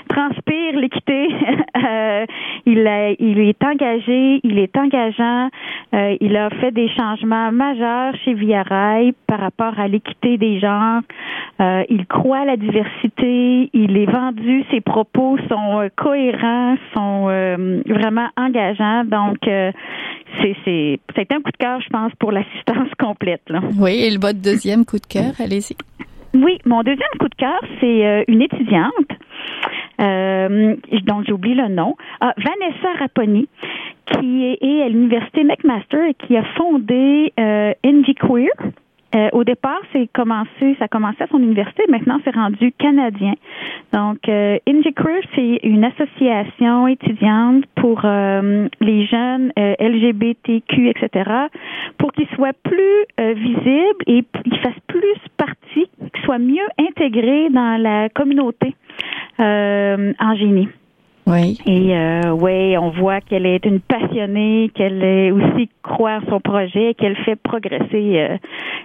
transpire 0.09 0.79
l'équité. 0.79 1.27
Euh, 1.77 2.25
il, 2.65 2.79
il 3.19 3.39
est 3.39 3.63
engagé, 3.63 4.41
il 4.43 4.57
est 4.57 4.75
engageant. 4.75 5.49
Euh, 5.93 6.17
il 6.19 6.35
a 6.35 6.49
fait 6.49 6.71
des 6.71 6.89
changements 6.89 7.51
majeurs 7.51 8.15
chez 8.25 8.33
Via 8.33 8.63
Rail 8.63 9.13
par 9.27 9.39
rapport 9.39 9.79
à 9.79 9.87
l'équité 9.87 10.37
des 10.37 10.59
genres. 10.59 11.01
Euh, 11.61 11.83
il 11.89 12.05
croit 12.07 12.39
à 12.39 12.45
la 12.45 12.57
diversité. 12.57 13.69
Il 13.73 13.95
est 13.95 14.11
vendu. 14.11 14.65
Ses 14.71 14.81
propos 14.81 15.37
sont 15.49 15.81
euh, 15.81 15.89
cohérents, 15.95 16.75
sont 16.95 17.27
euh, 17.29 17.81
vraiment 17.87 18.27
engageants. 18.37 19.03
Donc, 19.05 19.47
euh, 19.47 19.71
c'est 20.41 20.99
c'est 21.15 21.31
un 21.31 21.41
coup 21.41 21.51
de 21.51 21.57
cœur, 21.57 21.79
je 21.79 21.89
pense, 21.89 22.11
pour 22.19 22.31
l'assistance 22.31 22.89
complète. 22.99 23.43
Là. 23.49 23.61
Oui, 23.79 24.03
et 24.03 24.17
votre 24.17 24.41
deuxième 24.41 24.83
coup 24.83 24.97
de 24.97 25.05
cœur, 25.05 25.33
allez-y. 25.39 25.75
Oui, 26.33 26.59
mon 26.65 26.83
deuxième 26.83 27.09
coup 27.19 27.29
de 27.29 27.35
cœur, 27.35 27.59
c'est 27.79 28.05
euh, 28.05 28.23
une 28.27 28.41
étudiante. 28.41 29.11
Euh, 29.99 30.75
dont 31.05 31.23
j'oublie 31.27 31.55
le 31.55 31.69
nom, 31.69 31.95
Ah, 32.21 32.33
Vanessa 32.37 32.99
Raponi, 32.99 33.47
qui 34.05 34.45
est, 34.45 34.83
à 34.83 34.89
l'université 34.89 35.43
McMaster 35.43 36.09
et 36.09 36.13
qui 36.13 36.37
a 36.37 36.43
fondé 36.55 37.33
euh, 37.39 37.73
NG 37.83 38.13
Queer. 38.13 38.51
Euh, 39.15 39.29
au 39.31 39.43
départ, 39.43 39.79
c'est 39.93 40.07
commencé, 40.13 40.75
ça 40.79 40.85
a 40.85 40.87
commencé 40.87 41.23
à 41.23 41.27
son 41.27 41.39
université, 41.39 41.83
maintenant 41.89 42.19
c'est 42.25 42.35
rendu 42.35 42.73
canadien. 42.73 43.33
Donc, 43.93 44.27
euh, 44.27 44.57
Queer, 44.65 45.21
c'est 45.35 45.59
une 45.63 45.83
association 45.83 46.87
étudiante 46.87 47.65
pour 47.75 48.01
euh, 48.03 48.67
les 48.81 49.05
jeunes 49.05 49.51
euh, 49.57 49.75
LGBTQ, 49.79 50.89
etc., 50.89 51.29
pour 51.97 52.11
qu'ils 52.11 52.27
soient 52.35 52.53
plus 52.63 53.05
euh, 53.19 53.33
visibles 53.33 54.03
et 54.07 54.23
qu'ils 54.43 54.59
fassent 54.59 54.73
plus 54.87 55.17
partie, 55.37 55.89
qu'ils 56.13 56.23
soient 56.25 56.39
mieux 56.39 56.67
intégrés 56.79 57.49
dans 57.49 57.81
la 57.81 58.09
communauté 58.09 58.75
euh, 59.39 60.13
en 60.19 60.35
génie. 60.35 60.67
Oui. 61.27 61.59
Et 61.65 61.93
euh, 61.93 62.31
oui, 62.31 62.77
on 62.77 62.89
voit 62.89 63.19
qu'elle 63.19 63.45
est 63.45 63.65
une 63.65 63.81
passionnée, 63.81 64.71
qu'elle 64.73 65.03
est 65.03 65.31
aussi 65.31 65.69
croit 65.83 66.19
en 66.23 66.29
son 66.29 66.39
projet, 66.39 66.93
qu'elle 66.97 67.17
fait 67.17 67.35
progresser 67.35 68.17
euh, 68.17 68.37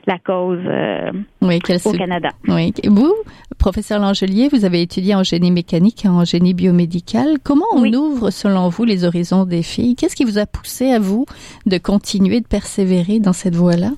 la 0.09 0.19
cause 0.19 0.59
euh, 0.67 1.13
Oui, 1.41 1.61
au 1.85 1.93
Canada. 1.93 2.31
Oui. 2.49 2.75
Vous, 2.85 3.15
professeur 3.59 4.01
Langelier, 4.01 4.49
vous 4.51 4.65
avez 4.65 4.83
étudié 4.83 5.15
en 5.15 5.23
génie 5.23 5.53
mécanique 5.53 6.05
et 6.05 6.09
en 6.09 6.25
génie 6.25 6.53
biomédical. 6.53 7.37
Comment 7.45 7.67
on 7.77 7.83
Oui. 7.83 7.95
ouvre, 7.95 8.31
selon 8.31 8.69
vous, 8.69 8.85
les 8.85 9.05
horizons 9.05 9.45
des 9.45 9.63
filles? 9.63 9.95
Qu'est-ce 9.95 10.17
qui 10.17 10.25
vous 10.25 10.39
a 10.39 10.47
poussé 10.47 10.91
à 10.91 10.99
vous 10.99 11.27
de 11.67 11.79
continuer 11.79 12.41
de 12.41 12.49
persévérer 12.49 13.21
dans 13.21 13.33
cette 13.33 13.55
voie-là? 13.55 13.91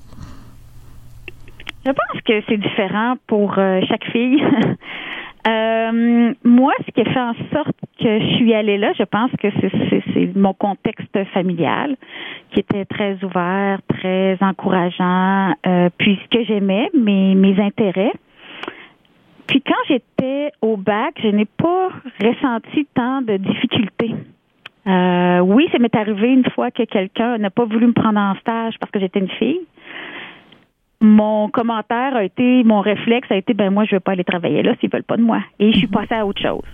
Je 1.83 1.91
pense 1.91 2.21
que 2.23 2.33
c'est 2.47 2.57
différent 2.57 3.15
pour 3.25 3.57
euh, 3.57 3.79
chaque 3.87 4.05
fille. 4.11 4.41
Euh, 5.47 6.33
moi, 6.43 6.73
ce 6.85 6.91
qui 6.91 7.01
a 7.01 7.05
fait 7.05 7.19
en 7.19 7.33
sorte 7.53 7.75
que 7.99 8.19
je 8.19 8.35
suis 8.37 8.53
allée 8.53 8.77
là, 8.77 8.93
je 8.97 9.03
pense 9.03 9.31
que 9.39 9.47
c'est- 9.59 10.35
mon 10.35 10.53
contexte 10.53 11.23
familial 11.33 11.95
qui 12.51 12.61
était 12.61 12.85
très 12.85 13.17
ouvert, 13.23 13.79
très 13.87 14.37
encourageant, 14.41 15.53
euh, 15.67 15.89
puis 15.97 16.19
ce 16.23 16.37
que 16.37 16.43
j'aimais, 16.45 16.89
mes, 16.93 17.35
mes 17.35 17.59
intérêts. 17.61 18.13
Puis 19.47 19.61
quand 19.61 19.75
j'étais 19.87 20.51
au 20.61 20.77
bac, 20.77 21.13
je 21.21 21.27
n'ai 21.27 21.45
pas 21.45 21.89
ressenti 22.19 22.87
tant 22.95 23.21
de 23.21 23.37
difficultés. 23.37 24.15
Euh, 24.87 25.39
oui, 25.39 25.67
ça 25.71 25.79
m'est 25.79 25.95
arrivé 25.95 26.29
une 26.29 26.49
fois 26.51 26.71
que 26.71 26.83
quelqu'un 26.83 27.37
n'a 27.37 27.49
pas 27.49 27.65
voulu 27.65 27.87
me 27.87 27.93
prendre 27.93 28.19
en 28.19 28.35
stage 28.35 28.75
parce 28.79 28.91
que 28.91 28.99
j'étais 28.99 29.19
une 29.19 29.29
fille 29.29 29.61
mon 31.05 31.49
commentaire 31.49 32.15
a 32.15 32.23
été, 32.23 32.63
mon 32.63 32.81
réflexe 32.81 33.31
a 33.31 33.35
été, 33.35 33.53
ben 33.53 33.71
moi, 33.71 33.85
je 33.85 33.95
veux 33.95 33.99
pas 33.99 34.13
aller 34.13 34.23
travailler 34.23 34.63
là 34.63 34.73
s'ils 34.79 34.89
veulent 34.89 35.03
pas 35.03 35.17
de 35.17 35.21
moi. 35.21 35.39
Et 35.59 35.71
je 35.71 35.77
suis 35.77 35.87
passée 35.87 36.15
à 36.15 36.25
autre 36.25 36.41
chose. 36.41 36.65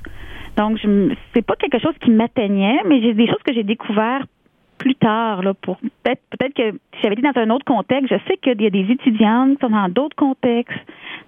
Donc, 0.57 0.77
je 0.81 1.13
c'est 1.33 1.45
pas 1.45 1.55
quelque 1.55 1.79
chose 1.79 1.93
qui 2.01 2.11
m'atteignait, 2.11 2.81
mais 2.85 3.01
j'ai 3.01 3.13
des 3.13 3.27
choses 3.27 3.41
que 3.45 3.53
j'ai 3.53 3.63
découvertes 3.63 4.29
plus 4.77 4.95
tard, 4.95 5.43
là, 5.43 5.53
pour 5.53 5.77
peut-être, 5.77 6.21
peut-être 6.31 6.55
que 6.55 6.71
si 6.71 7.01
j'avais 7.03 7.13
été 7.13 7.21
dans 7.21 7.39
un 7.39 7.51
autre 7.51 7.65
contexte, 7.65 8.11
je 8.11 8.17
sais 8.27 8.37
qu'il 8.37 8.59
y 8.61 8.65
a 8.65 8.69
des 8.71 8.91
étudiantes 8.91 9.55
qui 9.55 9.61
sont 9.61 9.69
dans 9.69 9.89
d'autres 9.89 10.15
contextes, 10.15 10.79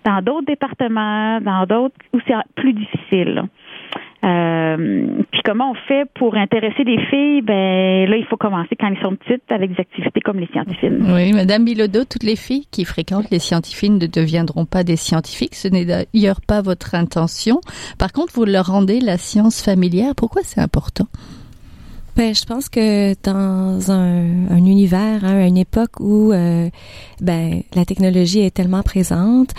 dans 0.06 0.24
d'autres 0.24 0.48
départements, 0.48 1.40
dans 1.40 1.66
d'autres 1.68 1.96
où 2.14 2.20
c'est 2.26 2.34
plus 2.56 2.74
difficile. 2.74 3.36
là. 3.36 3.44
Euh, 4.24 5.06
puis 5.32 5.42
comment 5.44 5.72
on 5.72 5.74
fait 5.88 6.06
pour 6.15 6.36
intéresser 6.36 6.84
les 6.84 6.98
filles? 7.08 7.42
Ben 7.42 8.10
là, 8.10 8.15
il 8.15 8.25
faut 8.30 8.38
commencer 8.38 8.75
quand 8.80 8.88
elles 8.88 9.01
sont 9.01 9.15
petites 9.15 9.44
avec 9.50 9.72
des 9.72 9.82
activités 9.82 10.22
comme 10.22 10.39
les 10.39 10.48
scientifiques. 10.48 10.92
Oui, 11.01 11.34
Madame 11.34 11.65
Bilodeau, 11.65 12.06
toutes 12.06 12.24
les 12.24 12.38
filles 12.38 12.65
qui 12.72 12.86
fréquentent 12.86 13.30
les 13.32 13.39
scientifiques 13.39 13.92
ne 13.92 14.08
deviendront 14.08 14.65
pas 14.65 14.84
des 14.84 14.96
scientifiques. 14.96 15.56
Ce 15.56 15.68
n'est 15.68 15.86
d'ailleurs 15.86 16.39
pas 16.42 16.62
votre 16.62 16.96
intention. 16.96 17.60
Par 18.00 18.13
contre, 18.13 18.34
vous 18.34 18.46
leur 18.46 18.68
rendez 18.68 19.01
la 19.01 19.18
science 19.18 19.62
familière. 19.62 20.13
Pourquoi 20.15 20.42
c'est 20.44 20.62
important? 20.62 21.08
Ben, 22.15 22.36
je 22.36 22.46
pense 22.46 22.70
que 22.70 23.15
dans 23.24 23.91
un, 23.91 24.48
un 24.51 24.65
univers, 24.65 25.25
hein, 25.25 25.48
une 25.48 25.58
époque 25.58 26.00
où 26.00 26.32
euh, 26.32 26.70
ben 27.22 27.63
la 27.74 27.86
technologie 27.86 28.41
est 28.41 28.53
tellement 28.53 28.84
présente, 28.84 29.50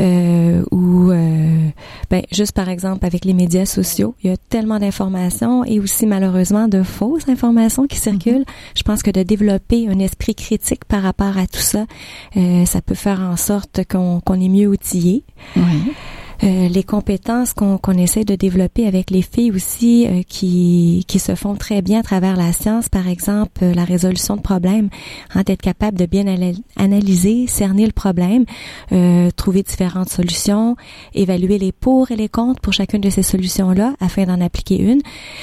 euh, 0.00 0.64
où 0.72 1.10
euh, 1.10 1.68
ben 2.10 2.22
juste 2.32 2.52
par 2.52 2.68
exemple 2.68 3.06
avec 3.06 3.24
les 3.24 3.32
médias 3.32 3.64
sociaux, 3.64 4.16
il 4.24 4.30
y 4.30 4.32
a 4.32 4.36
tellement 4.36 4.80
d'informations 4.80 5.64
et 5.64 5.78
aussi 5.78 6.04
malheureusement 6.06 6.66
de 6.66 6.82
fausses 6.82 7.28
informations 7.28 7.86
qui 7.86 7.98
circulent. 7.98 8.44
Je 8.74 8.82
pense 8.82 9.04
que 9.04 9.12
de 9.12 9.22
développer 9.22 9.88
un 9.88 10.00
esprit 10.00 10.34
critique 10.34 10.84
par 10.86 11.02
rapport 11.02 11.38
à 11.38 11.46
tout 11.46 11.60
ça, 11.60 11.86
euh, 12.36 12.64
ça 12.64 12.80
peut 12.82 12.96
faire 12.96 13.20
en 13.20 13.36
sorte 13.36 13.82
qu'on 13.88 14.20
qu'on 14.20 14.40
est 14.40 14.48
mieux 14.48 14.66
outillé. 14.66 15.22
Oui. 15.56 15.92
Euh, 16.42 16.68
les 16.68 16.82
compétences 16.82 17.52
qu'on 17.52 17.98
essaie 17.98 18.24
de 18.24 18.34
développer 18.34 18.86
avec 18.86 19.10
les 19.10 19.20
filles 19.20 19.50
aussi 19.50 20.06
euh, 20.06 20.22
qui, 20.26 21.04
qui 21.06 21.18
se 21.18 21.34
font 21.34 21.54
très 21.54 21.82
bien 21.82 22.00
à 22.00 22.02
travers 22.02 22.36
la 22.36 22.52
science, 22.52 22.88
par 22.88 23.08
exemple 23.08 23.62
euh, 23.62 23.74
la 23.74 23.84
résolution 23.84 24.36
de 24.36 24.40
problèmes, 24.40 24.88
hein, 25.34 25.42
d'être 25.44 25.60
capable 25.60 25.98
de 25.98 26.06
bien 26.06 26.24
analyser, 26.76 27.46
cerner 27.46 27.84
le 27.84 27.92
problème, 27.92 28.44
trouver 29.36 29.62
différentes 29.62 30.08
solutions, 30.08 30.76
évaluer 31.14 31.58
les 31.58 31.72
pour 31.72 32.10
et 32.10 32.16
les 32.16 32.28
contre 32.28 32.60
pour 32.60 32.72
chacune 32.72 33.00
de 33.00 33.10
ces 33.10 33.22
solutions-là 33.22 33.94
afin 34.00 34.24
d'en 34.24 34.40
appliquer 34.40 34.80
une. 34.80 35.00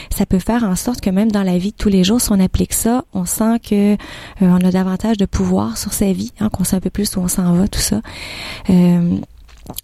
Ça 0.10 0.25
peut 0.25 0.39
faire 0.39 0.63
en 0.63 0.75
sorte 0.75 1.01
que 1.01 1.10
même 1.10 1.32
dans 1.32 1.44
la 1.44 1.58
vie 1.58 1.72
de 1.72 1.77
tous 1.77 1.89
les 1.89 2.04
jours, 2.04 2.22
si 2.22 2.32
on 2.32 2.39
applique 2.39 2.74
ça, 2.74 3.06
on 3.13 3.25
sent 3.25 3.60
que 3.60 3.98
on 4.42 4.56
a 4.56 4.72
davantage 4.72 5.18
de 5.18 5.25
pouvoir 5.25 5.77
sur 5.77 5.94
sa 5.94 6.12
vie, 6.12 6.34
hein, 6.39 6.50
qu'on 6.50 6.63
sait 6.63 6.75
un 6.75 6.82
peu 6.82 6.89
plus 6.89 7.16
où 7.16 7.20
on 7.20 7.27
s'en 7.27 7.54
va, 7.54 7.68
tout 7.68 7.80
ça. 7.80 8.01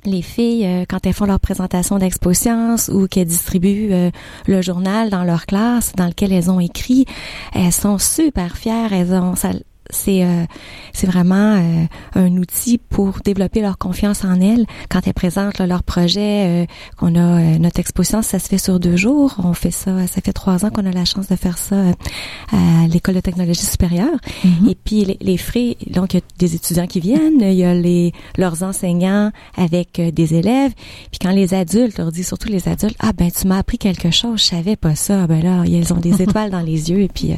Les 0.06 0.22
filles, 0.22 0.66
euh, 0.66 0.86
quand 0.88 1.06
elles 1.06 1.14
font 1.14 1.26
leur 1.26 1.40
présentation 1.40 1.98
d'expo 1.98 2.34
science 2.34 2.90
ou 2.94 3.08
qu'elles 3.08 3.28
distribuent 3.28 3.92
euh, 3.92 4.12
le 4.48 4.62
journal 4.62 5.10
dans 5.10 5.24
leur 5.24 5.46
classe 5.46 5.94
dans 5.96 6.08
lequel 6.08 6.32
elles 6.34 6.50
ont 6.50 6.60
écrit, 6.60 7.06
elles 7.54 7.72
sont 7.72 7.98
super 7.98 8.58
fières. 8.58 8.94
Elles 8.94 9.14
ont, 9.14 9.36
ça, 9.36 9.52
c'est 9.90 10.24
euh, 10.24 10.46
c'est 10.94 11.08
vraiment 11.08 11.56
euh, 11.58 11.86
un 12.16 12.38
outil 12.38 12.78
pour 12.78 13.20
développer 13.24 13.62
leur 13.62 13.78
confiance 13.78 14.24
en 14.24 14.40
elles 14.42 14.66
quand 14.90 15.06
elles 15.08 15.14
présentent 15.14 15.58
là, 15.60 15.68
leur 15.68 15.84
projet. 15.84 16.64
euh, 16.64 16.66
qu'on 16.98 17.16
a 17.16 17.20
euh, 17.20 17.58
notre 17.58 17.80
exposition, 17.80 18.22
ça 18.22 18.40
se 18.40 18.48
fait 18.48 18.58
sur 18.58 18.80
deux 18.80 18.96
jours. 18.96 19.36
On 19.44 19.54
fait 19.54 19.72
ça, 19.72 20.08
ça 20.08 20.22
fait 20.22 20.34
trois 20.34 20.66
ans 20.66 20.70
qu'on 20.70 20.86
a 20.86 20.92
la 20.92 21.06
chance 21.06 21.28
de 21.28 21.36
faire 21.36 21.58
ça 21.58 21.76
euh, 21.76 21.94
à 22.52 22.88
l'école 22.88 23.16
de 23.16 23.20
technologie 23.20 23.66
supérieure. 23.66 24.18
Et 24.70 24.76
puis 24.76 25.06
les, 25.06 25.18
les 25.22 25.38
frais, 25.38 25.76
donc 25.90 26.14
il 26.14 26.18
y 26.18 26.20
a 26.20 26.24
des 26.40 26.56
étudiants 26.56 26.88
qui 26.88 27.00
viennent, 27.00 27.42
il 27.42 27.54
y 27.54 27.64
a 27.64 27.74
les 27.74 28.12
leurs 28.38 28.64
enseignants 28.64 29.32
avec 29.58 30.00
euh, 30.00 30.12
des 30.12 30.34
élèves. 30.36 30.72
Puis 31.12 31.20
quand 31.22 31.32
les 31.32 31.54
adultes 31.54 31.98
leur 31.98 32.12
disent, 32.12 32.28
surtout 32.28 32.50
les 32.50 32.68
adultes, 32.68 32.96
ah 33.00 33.12
ben 33.14 33.30
tu 33.32 33.48
m'as 33.48 33.58
appris 33.60 33.78
quelque 33.78 34.12
chose, 34.12 34.40
je 34.40 34.46
savais 34.46 34.76
pas 34.76 34.96
ça. 34.96 35.28
Ben 35.28 35.42
là, 35.44 35.64
elles 35.66 35.94
ont 35.94 35.98
des 36.00 36.22
étoiles 36.22 36.52
dans 36.52 36.62
les 36.62 36.92
yeux 36.92 37.02
et 37.02 37.08
puis 37.10 37.32
euh, 37.34 37.36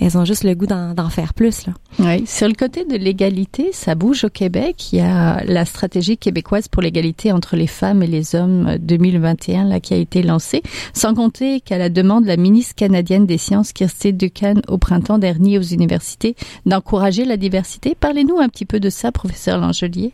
elles 0.00 0.16
ont 0.16 0.24
juste 0.24 0.44
le 0.44 0.54
goût 0.54 0.66
d'en 0.66 0.94
d'en 0.94 1.08
faire 1.08 1.34
plus 1.34 1.66
là. 1.66 1.72
Oui. 1.98 2.26
Sur 2.26 2.48
le 2.48 2.54
côté 2.54 2.84
de 2.84 2.96
l'égalité, 2.96 3.72
ça 3.72 3.94
bouge 3.94 4.24
au 4.24 4.28
Québec. 4.28 4.92
Il 4.92 4.98
y 4.98 5.02
a 5.02 5.42
la 5.44 5.64
stratégie 5.64 6.16
québécoise 6.16 6.68
pour 6.68 6.82
l'égalité 6.82 7.32
entre 7.32 7.56
les 7.56 7.66
femmes 7.66 8.02
et 8.02 8.06
les 8.06 8.34
hommes 8.34 8.66
euh, 8.68 8.78
2021 8.78 9.64
là 9.64 9.80
qui 9.80 9.94
a 9.94 9.96
été 9.96 10.22
lancée. 10.22 10.62
Sans 10.92 11.14
compter 11.14 11.60
qu'à 11.60 11.78
la 11.78 11.88
demande 11.88 12.24
de 12.24 12.28
la 12.28 12.36
ministre 12.36 12.74
canadienne 12.74 13.26
des 13.26 13.38
sciences 13.38 13.72
Kirsty 13.72 14.12
Ducan 14.12 14.54
au 14.68 14.78
printemps 14.78 15.18
dernier 15.18 15.58
aux 15.58 15.62
universités 15.62 16.34
d'encourager 16.66 17.24
la 17.24 17.36
diversité. 17.36 17.94
Parlez-nous 17.98 18.38
un 18.38 18.48
petit 18.48 18.66
peu 18.66 18.80
de 18.80 18.90
ça, 18.90 19.12
professeur 19.12 19.58
Langelier. 19.58 20.12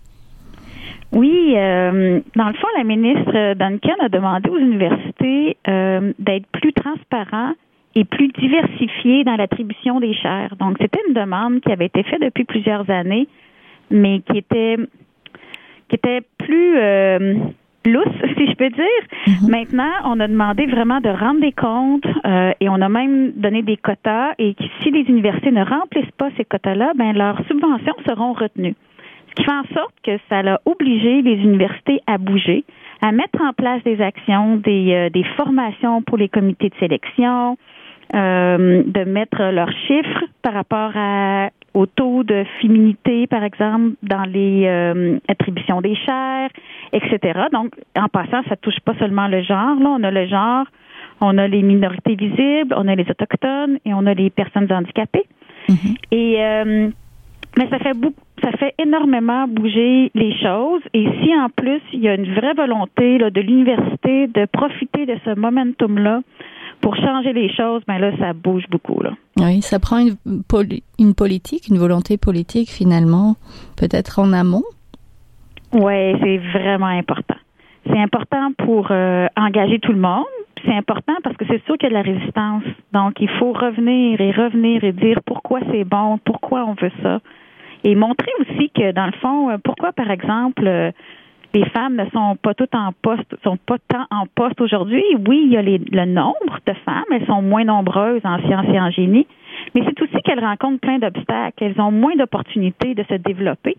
Oui, 1.13 1.55
euh, 1.57 2.21
dans 2.35 2.49
le 2.49 2.55
fond, 2.55 2.67
la 2.77 2.85
ministre 2.85 3.55
Duncan 3.55 3.95
a 4.01 4.09
demandé 4.09 4.51
aux 4.51 4.59
universités 4.59 5.57
euh, 5.69 6.13
d'être 6.19 6.47
plus 6.53 6.73
transparents 6.73 7.53
et 7.95 8.05
plus 8.05 8.29
diversifiés 8.29 9.25
dans 9.25 9.37
l'attribution 9.37 10.01
des 10.01 10.15
chaires. 10.15 10.57
Donc, 10.59 10.77
c'était 10.81 11.01
une 11.09 11.15
demande 11.15 11.61
qui 11.61 11.71
avait 11.71 11.87
été 11.87 12.03
faite 12.03 12.21
depuis 12.21 12.45
plusieurs 12.45 12.89
années, 12.91 13.29
mais 13.91 14.21
qui 14.21 14.39
était 14.39 14.77
qui 15.89 15.97
était 15.97 16.23
plus 16.39 16.77
euh, 16.79 17.35
lousse, 17.87 18.07
si 18.37 18.47
je 18.47 18.55
peux 18.55 18.71
dire. 18.71 18.87
Mhm. 19.27 19.51
Maintenant, 19.51 19.93
on 20.05 20.21
a 20.21 20.29
demandé 20.29 20.67
vraiment 20.67 21.01
de 21.01 21.09
rendre 21.09 21.41
des 21.41 21.53
comptes 21.53 22.07
euh, 22.25 22.53
et 22.61 22.69
on 22.69 22.81
a 22.81 22.89
même 22.89 23.33
donné 23.33 23.63
des 23.63 23.77
quotas 23.77 24.33
et 24.39 24.55
que 24.55 24.65
si 24.83 24.91
les 24.91 25.03
universités 25.03 25.51
ne 25.51 25.65
remplissent 25.65 26.15
pas 26.19 26.31
ces 26.37 26.45
quotas-là, 26.45 26.93
ben 26.97 27.13
leurs 27.13 27.39
subventions 27.47 27.95
seront 28.07 28.33
retenues. 28.33 28.75
Ce 29.29 29.35
qui 29.35 29.45
fait 29.45 29.53
en 29.53 29.75
sorte 29.75 29.95
que 30.05 30.19
ça 30.29 30.39
a 30.41 30.61
obligé 30.65 31.23
les 31.23 31.35
universités 31.35 32.01
à 32.07 32.19
bouger, 32.19 32.65
à 33.03 33.13
mettre 33.13 33.43
en 33.43 33.53
place 33.53 33.83
des 33.83 34.01
actions, 34.01 34.57
des, 34.57 34.95
euh, 34.95 35.11
des 35.11 35.25
formations 35.37 36.03
pour 36.03 36.17
les 36.17 36.29
comités 36.29 36.69
de 36.69 36.75
sélection, 36.79 37.59
euh, 38.15 38.83
de 38.85 39.05
mettre 39.05 39.43
leurs 39.43 39.73
chiffres 39.87 40.25
par 40.43 40.53
rapport 40.53 40.93
à, 40.95 41.49
au 41.73 41.87
taux 41.87 42.23
de 42.23 42.45
féminité, 42.61 43.27
par 43.27 43.43
exemple, 43.43 43.97
dans 44.03 44.25
les 44.25 44.67
euh, 44.67 45.19
attributions 45.29 45.81
des 45.81 45.97
chaires, 45.97 46.51
etc. 46.93 47.41
Donc, 47.53 47.75
en 47.97 48.09
passant, 48.09 48.43
ça 48.49 48.57
touche 48.57 48.79
pas 48.85 48.95
seulement 48.99 49.27
le 49.29 49.43
genre. 49.43 49.79
Là, 49.81 49.89
on 49.99 50.03
a 50.03 50.11
le 50.11 50.27
genre, 50.27 50.67
on 51.21 51.39
a 51.39 51.49
les 51.49 51.63
minorités 51.63 52.15
visibles, 52.15 52.75
on 52.77 52.87
a 52.89 52.95
les 52.95 53.09
autochtones 53.11 53.79
et 53.85 53.95
on 53.95 54.07
a 54.07 54.15
les 54.15 54.31
personnes 54.31 54.71
handicapées. 54.71 55.27
Mhm. 55.69 55.95
Et 56.13 56.37
euh, 56.39 56.91
mais 57.57 57.69
ça 57.71 57.79
fait 57.79 57.95
beaucoup, 57.95 58.21
ça 58.43 58.51
fait 58.53 58.75
énormément 58.79 59.47
bouger 59.49 60.11
les 60.15 60.37
choses. 60.39 60.83
Et 60.93 61.07
si 61.23 61.35
en 61.37 61.49
plus 61.49 61.81
il 61.93 62.01
y 62.01 62.09
a 62.09 62.15
une 62.15 62.35
vraie 62.35 62.55
volonté 62.55 63.19
là, 63.19 63.31
de 63.31 63.41
l'université 63.41 64.27
de 64.27 64.47
profiter 64.47 65.07
de 65.07 65.17
ce 65.25 65.35
momentum-là 65.39 66.21
pour 66.85 66.95
changer 66.97 67.33
les 67.33 67.51
choses, 67.51 67.83
ben 67.89 67.99
là, 67.99 68.11
ça 68.19 68.35
bouge 68.35 68.65
beaucoup. 68.71 69.01
Là. 69.03 69.13
Oui, 69.39 69.63
ça 69.63 69.79
prend 69.79 69.99
une, 69.99 70.43
poli- 70.47 70.83
une 70.99 71.15
politique, 71.15 71.69
une 71.69 71.79
volonté 71.79 72.19
politique 72.19 72.69
finalement, 72.69 73.37
peut-être 73.79 74.19
en 74.19 74.35
amont? 74.35 74.69
Oui, 75.73 76.15
c'est 76.21 76.37
vraiment 76.53 76.93
important. 77.03 77.37
C'est 77.87 77.99
important 77.99 78.53
pour 78.59 78.89
euh, 78.91 79.27
engager 79.35 79.79
tout 79.79 79.93
le 79.93 79.99
monde. 79.99 80.27
C'est 80.67 80.75
important 80.75 81.15
parce 81.23 81.37
que 81.39 81.47
c'est 81.49 81.65
sûr 81.65 81.79
qu'il 81.79 81.91
y 81.91 81.95
a 81.97 82.03
de 82.03 82.07
la 82.07 82.13
résistance. 82.13 82.65
Donc, 82.93 83.15
il 83.19 83.31
faut 83.39 83.53
revenir 83.53 84.21
et 84.21 84.31
revenir 84.33 84.85
et 84.85 84.93
dire 84.93 85.21
pourquoi 85.25 85.61
c'est 85.73 85.85
bon, 85.85 86.19
pourquoi 86.19 86.67
on 86.67 86.75
veut 86.75 86.93
ça. 87.03 87.21
Et 87.83 87.95
montrer 87.95 88.31
aussi 88.41 88.71
que, 88.71 88.93
dans 88.93 89.07
le 89.07 89.13
fond, 89.23 89.51
euh, 89.51 89.57
pourquoi, 89.65 89.93
par 89.93 90.11
exemple, 90.11 90.67
euh, 90.67 90.91
les 91.55 91.65
femmes 91.71 91.95
ne 91.97 92.05
sont 92.11 92.37
pas 92.43 92.53
toutes 92.55 92.75
en 92.75 92.91
poste, 93.01 93.35
sont 93.45 93.57
pas 93.57 93.77
tant 93.89 94.05
en 94.11 94.27
poste 94.27 94.61
aujourd'hui. 94.61 95.03
Oui, 95.27 95.43
il 95.47 95.53
y 95.53 95.57
a 95.57 95.63
les, 95.63 95.79
le 95.79 96.05
nombre 96.05 96.59
de 96.67 96.73
femmes, 96.85 97.05
elles 97.13 97.27
sont 97.27 97.43
moins 97.43 97.65
nombreuses 97.65 98.21
en 98.25 98.39
sciences 98.41 98.67
et 98.73 98.81
en 98.81 98.91
génie, 98.91 99.27
mais 99.75 99.83
c'est 99.87 100.03
aussi 100.03 100.21
qu'elles 100.25 100.45
rencontrent 100.45 100.81
plein 100.81 100.99
d'obstacles. 100.99 101.63
Elles 101.65 101.81
ont 101.81 101.93
moins 101.93 102.17
d'opportunités 102.17 102.95
de 102.95 103.05
se 103.09 103.15
développer 103.15 103.77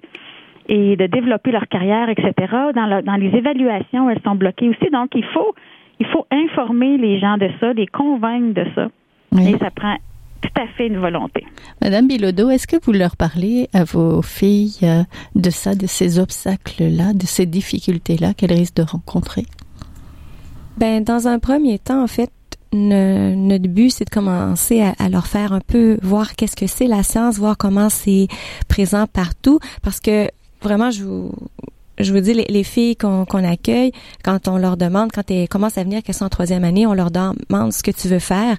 et 0.68 0.96
de 0.96 1.06
développer 1.06 1.52
leur 1.52 1.68
carrière, 1.68 2.10
etc. 2.10 2.32
Dans, 2.74 2.88
le- 2.88 3.02
dans 3.04 3.16
les 3.16 3.28
évaluations, 3.36 4.10
elles 4.10 4.22
sont 4.24 4.36
bloquées 4.36 4.70
aussi. 4.70 4.90
Donc, 4.92 5.10
il 5.14 5.26
faut, 5.26 5.54
il 6.00 6.06
faut 6.08 6.26
informer 6.32 6.98
les 6.98 7.20
gens 7.20 7.38
de 7.38 7.50
ça, 7.60 7.74
les 7.74 7.88
convaincre 7.88 8.54
de 8.54 8.66
ça. 8.74 8.88
Oui. 9.34 9.52
Et 9.54 9.58
ça 9.58 9.70
prend 9.70 9.96
tout 10.42 10.50
à 10.62 10.68
fait 10.78 10.88
une 10.88 10.98
volonté. 11.00 11.44
Madame 11.82 12.08
Bilodeau, 12.08 12.50
est-ce 12.50 12.68
que 12.68 12.76
vous 12.84 12.92
leur 12.92 13.16
parlez 13.18 13.70
à 13.74 13.84
vos 13.84 14.22
filles 14.22 14.78
euh, 14.84 15.04
de 15.36 15.50
ça, 15.50 15.76
de 15.76 15.88
ces 15.88 16.20
obstacles-là, 16.20 17.14
de 17.14 17.26
ces 17.26 17.46
difficultés-là 17.46 18.34
qu'elles 18.34 18.54
risquent 18.54 18.76
de 18.78 18.84
rencontrer? 18.84 19.46
Ben, 20.78 21.04
dans 21.04 21.28
un 21.28 21.40
premier 21.40 21.80
temps, 21.80 22.04
en 22.04 22.08
fait, 22.08 22.30
ne- 22.74 23.34
notre 23.36 23.68
but, 23.68 23.90
c'est 23.90 24.06
de 24.06 24.10
commencer 24.10 24.82
à, 24.82 24.94
à 25.00 25.10
leur 25.10 25.26
faire 25.28 25.54
un 25.54 25.62
peu 25.62 25.98
voir 26.02 26.36
qu'est-ce 26.36 26.56
que 26.56 26.68
c'est 26.68 26.88
la 26.88 27.02
science, 27.04 27.38
voir 27.38 27.58
comment 27.58 27.90
c'est 27.90 28.28
présent 28.68 29.08
partout, 29.08 29.60
parce 29.82 30.00
que 30.00 30.30
vraiment, 30.62 30.92
je 30.92 31.04
vous, 31.04 31.32
je 32.00 32.14
vous 32.14 32.20
dis, 32.20 32.34
les, 32.34 32.46
les 32.50 32.64
filles 32.64 32.96
qu'on 32.96 33.26
accueille, 33.44 33.92
quand 34.24 34.48
on 34.48 34.58
leur 34.58 34.78
demande, 34.78 35.12
quand 35.14 35.30
elles 35.32 35.48
commencent 35.48 35.78
à 35.78 35.84
venir, 35.84 36.04
qu'elles 36.04 36.16
sont 36.16 36.26
en 36.26 36.30
troisième 36.30 36.64
année, 36.64 36.86
on 36.88 36.94
leur 36.94 37.12
demande 37.12 37.72
ce 37.72 37.82
que 37.84 37.92
tu 37.92 38.08
veux 38.08 38.20
faire. 38.20 38.58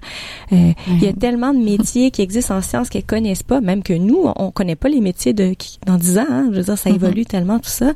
Euh, 0.53 0.71
Il 0.87 1.03
y 1.03 1.07
a 1.07 1.13
tellement 1.13 1.53
de 1.53 1.59
métiers 1.59 2.11
qui 2.11 2.21
existent 2.21 2.55
en 2.57 2.61
sciences 2.61 2.89
qu'elles 2.89 3.03
connaissent 3.05 3.43
pas, 3.43 3.61
même 3.61 3.83
que 3.83 3.93
nous, 3.93 4.25
on 4.35 4.51
connaît 4.51 4.75
pas 4.75 4.89
les 4.89 5.01
métiers 5.01 5.33
de 5.33 5.53
qui, 5.53 5.79
dans 5.85 5.97
10 5.97 6.17
ans. 6.19 6.25
hein. 6.29 6.49
je 6.51 6.57
veux 6.57 6.63
dire, 6.63 6.77
ça 6.77 6.89
Mhm. 6.89 6.95
évolue 6.95 7.25
tellement 7.25 7.59
tout 7.59 7.69
ça. 7.69 7.93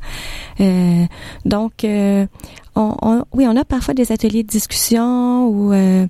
Euh, 0.60 1.04
donc, 1.44 1.84
euh, 1.84 2.26
on, 2.74 2.94
on- 3.02 3.24
oui, 3.32 3.46
on 3.48 3.56
a 3.56 3.64
parfois 3.64 3.94
des 3.94 4.12
ateliers 4.12 4.42
de 4.42 4.48
discussion 4.48 5.48
ou 5.48 5.72
euh, 5.72 6.06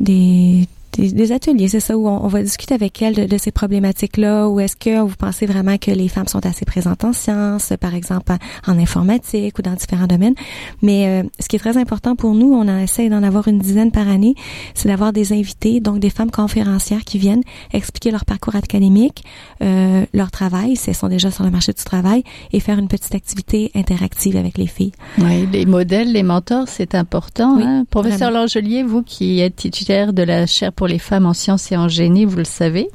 des, 0.00 0.66
des, 0.96 1.12
des 1.12 1.32
ateliers, 1.32 1.68
c'est 1.68 1.80
ça, 1.80 1.96
où 1.96 2.08
on, 2.08 2.24
on 2.24 2.28
va 2.28 2.42
discuter 2.42 2.74
avec 2.74 3.00
elles 3.02 3.14
de, 3.14 3.24
de 3.24 3.38
ces 3.38 3.50
problématiques-là, 3.50 4.48
ou 4.48 4.60
est-ce 4.60 4.76
que 4.76 5.00
vous 5.00 5.14
pensez 5.16 5.46
vraiment 5.46 5.76
que 5.78 5.90
les 5.90 6.08
femmes 6.08 6.28
sont 6.28 6.44
assez 6.46 6.64
présentes 6.64 7.04
en 7.04 7.12
sciences, 7.12 7.72
par 7.80 7.94
exemple 7.94 8.32
en, 8.66 8.72
en 8.72 8.78
informatique 8.78 9.58
ou 9.58 9.62
dans 9.62 9.74
différents 9.74 10.06
domaines? 10.06 10.34
Mais 10.82 11.06
euh, 11.06 11.22
ce 11.40 11.48
qui 11.48 11.56
est 11.56 11.58
très 11.58 11.76
important 11.76 12.16
pour 12.16 12.34
nous, 12.34 12.52
on 12.52 12.68
en 12.68 12.78
essaie 12.78 13.08
d'en 13.08 13.22
avoir 13.22 13.48
une 13.48 13.58
dizaine 13.58 13.90
par 13.90 14.08
année, 14.08 14.34
c'est 14.74 14.88
d'avoir 14.88 15.12
des 15.12 15.32
invités, 15.32 15.80
donc 15.80 15.98
des 15.98 16.10
femmes 16.10 16.30
conférencières 16.30 17.04
qui 17.04 17.18
viennent 17.18 17.42
expliquer 17.72 18.10
leur 18.10 18.24
parcours 18.24 18.56
académique, 18.56 19.24
euh, 19.62 20.04
leur 20.12 20.30
travail, 20.30 20.76
si 20.76 20.90
elles 20.90 20.96
sont 20.96 21.08
déjà 21.08 21.30
sur 21.30 21.44
le 21.44 21.50
marché 21.50 21.72
du 21.72 21.84
travail, 21.84 22.22
et 22.52 22.60
faire 22.60 22.78
une 22.78 22.88
petite 22.88 23.14
activité 23.14 23.70
interactive 23.74 24.36
avec 24.36 24.58
les 24.58 24.66
filles. 24.66 24.92
Oui, 25.18 25.46
les 25.52 25.66
modèles, 25.66 26.12
les 26.12 26.22
mentors, 26.22 26.68
c'est 26.68 26.94
important. 26.94 27.56
Oui, 27.56 27.62
hein? 27.64 27.84
Professeur. 27.90 28.30
Langelier, 28.30 28.82
vous 28.82 29.02
qui 29.02 29.40
êtes 29.40 29.56
titulaire 29.56 30.12
de 30.12 30.22
la 30.22 30.46
chaire 30.46 30.72
pour 30.72 30.83
les 30.86 30.98
femmes 30.98 31.26
en 31.26 31.34
sciences 31.34 31.70
et 31.72 31.76
en 31.76 31.88
génie, 31.88 32.24
vous 32.24 32.38
le 32.38 32.44
savez? 32.44 32.88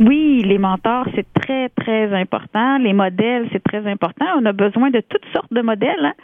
Oui, 0.00 0.42
les 0.44 0.58
mentors, 0.58 1.06
c'est 1.14 1.26
très, 1.34 1.68
très 1.68 2.12
important. 2.14 2.78
Les 2.78 2.94
modèles, 2.94 3.46
c'est 3.52 3.62
très 3.62 3.86
important. 3.86 4.24
On 4.40 4.46
a 4.46 4.52
besoin 4.52 4.90
de 4.90 5.00
toutes 5.00 5.24
sortes 5.34 5.52
de 5.52 5.60
modèles. 5.60 6.04
hein. 6.04 6.14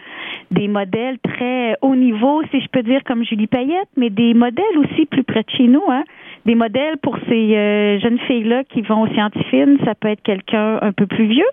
Des 0.50 0.68
modèles 0.68 1.18
très 1.18 1.76
haut 1.82 1.94
niveau, 1.94 2.42
si 2.50 2.60
je 2.60 2.68
peux 2.72 2.82
dire, 2.82 3.02
comme 3.04 3.24
Julie 3.24 3.46
Payette, 3.46 3.88
mais 3.96 4.08
des 4.08 4.32
modèles 4.32 4.78
aussi 4.78 5.04
plus 5.04 5.22
près 5.22 5.42
de 5.42 5.50
chez 5.50 5.68
nous. 5.68 5.82
Hein. 5.90 6.04
Des 6.46 6.54
modèles 6.54 6.96
pour 7.02 7.18
ces 7.28 7.56
euh, 7.56 8.00
jeunes 8.00 8.18
filles-là 8.20 8.64
qui 8.64 8.80
vont 8.80 9.02
aux 9.02 9.12
scientifiques. 9.12 9.84
Ça 9.84 9.94
peut 9.94 10.08
être 10.08 10.22
quelqu'un 10.22 10.78
un 10.80 10.92
peu 10.92 11.06
plus 11.06 11.26
vieux. 11.26 11.50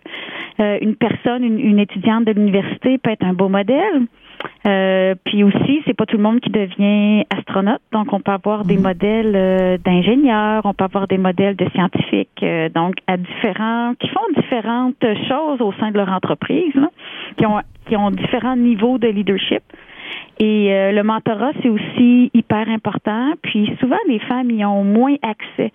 Euh, 0.61 0.77
une 0.81 0.95
personne, 0.95 1.43
une 1.43 1.79
étudiante 1.79 2.23
de 2.23 2.31
l'université 2.31 2.97
peut 2.97 3.11
être 3.11 3.25
un 3.25 3.33
beau 3.33 3.49
modèle. 3.49 4.07
Euh, 4.67 5.13
puis 5.25 5.43
aussi, 5.43 5.81
c'est 5.85 5.93
pas 5.93 6.05
tout 6.05 6.17
le 6.17 6.23
monde 6.23 6.39
qui 6.39 6.49
devient 6.49 7.23
astronaute, 7.29 7.81
donc 7.91 8.11
on 8.13 8.19
peut 8.19 8.31
avoir 8.31 8.65
des 8.65 8.77
modèles 8.77 9.33
euh, 9.35 9.77
d'ingénieurs, 9.77 10.61
on 10.65 10.73
peut 10.73 10.85
avoir 10.85 11.07
des 11.07 11.19
modèles 11.19 11.55
de 11.55 11.67
scientifiques, 11.69 12.41
euh, 12.41 12.69
donc 12.69 12.95
à 13.05 13.17
différents, 13.17 13.93
qui 13.99 14.07
font 14.09 14.27
différentes 14.35 15.05
choses 15.27 15.61
au 15.61 15.71
sein 15.79 15.91
de 15.91 15.97
leur 15.97 16.09
entreprise, 16.09 16.73
là, 16.73 16.89
qui 17.37 17.45
ont 17.45 17.61
qui 17.87 17.95
ont 17.95 18.09
différents 18.09 18.55
niveaux 18.55 18.97
de 18.97 19.07
leadership. 19.07 19.61
Et 20.39 20.69
le 20.91 21.01
mentorat, 21.03 21.51
c'est 21.61 21.69
aussi 21.69 22.31
hyper 22.33 22.67
important. 22.67 23.33
Puis 23.43 23.71
souvent, 23.79 23.97
les 24.07 24.19
femmes 24.19 24.49
y 24.49 24.65
ont 24.65 24.83
moins 24.83 25.15
accès. 25.21 25.71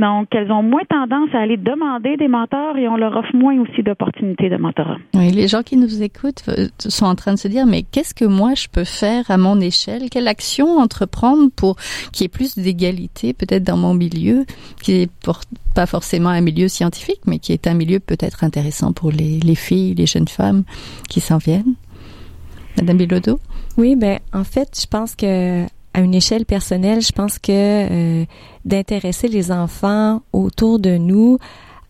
Donc, 0.00 0.26
elles 0.32 0.50
ont 0.50 0.62
moins 0.64 0.82
tendance 0.90 1.28
à 1.34 1.38
aller 1.38 1.56
demander 1.56 2.16
des 2.16 2.26
mentors 2.26 2.76
et 2.76 2.88
on 2.88 2.96
leur 2.96 3.16
offre 3.16 3.34
moins 3.34 3.56
aussi 3.60 3.82
d'opportunités 3.84 4.50
de 4.50 4.56
mentorat. 4.56 4.96
Oui, 5.14 5.30
les 5.30 5.46
gens 5.46 5.62
qui 5.62 5.76
nous 5.76 6.02
écoutent 6.02 6.42
euh, 6.48 6.66
sont 6.78 7.06
en 7.06 7.14
train 7.14 7.32
de 7.32 7.38
se 7.38 7.46
dire, 7.46 7.64
mais 7.64 7.82
qu'est-ce 7.82 8.12
que 8.12 8.24
moi 8.24 8.54
je 8.54 8.66
peux 8.66 8.82
faire 8.82 9.30
à 9.30 9.36
mon 9.36 9.60
échelle? 9.60 10.10
Quelle 10.10 10.26
action 10.26 10.78
entreprendre 10.78 11.48
pour 11.54 11.76
qu'il 12.12 12.24
y 12.24 12.26
ait 12.26 12.28
plus 12.28 12.56
d'égalité 12.58 13.34
peut-être 13.34 13.62
dans 13.62 13.76
mon 13.76 13.94
milieu, 13.94 14.44
qui 14.82 15.02
est 15.02 15.10
pour- 15.22 15.42
pas 15.76 15.86
forcément 15.86 16.30
un 16.30 16.40
milieu 16.40 16.66
scientifique, 16.66 17.20
mais 17.26 17.38
qui 17.38 17.52
est 17.52 17.68
un 17.68 17.74
milieu 17.74 18.00
peut-être 18.00 18.42
intéressant 18.42 18.92
pour 18.92 19.12
les, 19.12 19.38
les 19.38 19.54
filles, 19.54 19.94
les 19.94 20.06
jeunes 20.06 20.28
femmes 20.28 20.64
qui 21.08 21.20
s'en 21.20 21.38
viennent? 21.38 21.74
Madame 22.76 22.96
Bilodeau? 22.96 23.38
Oui, 23.76 23.94
ben 23.94 24.18
en 24.32 24.42
fait, 24.42 24.76
je 24.80 24.86
pense 24.88 25.14
que 25.14 25.64
à 25.96 26.00
une 26.00 26.14
échelle 26.14 26.44
personnelle, 26.44 27.00
je 27.00 27.12
pense 27.12 27.38
que 27.38 27.52
euh, 27.52 28.24
d'intéresser 28.64 29.28
les 29.28 29.52
enfants 29.52 30.22
autour 30.32 30.78
de 30.78 30.96
nous 30.96 31.38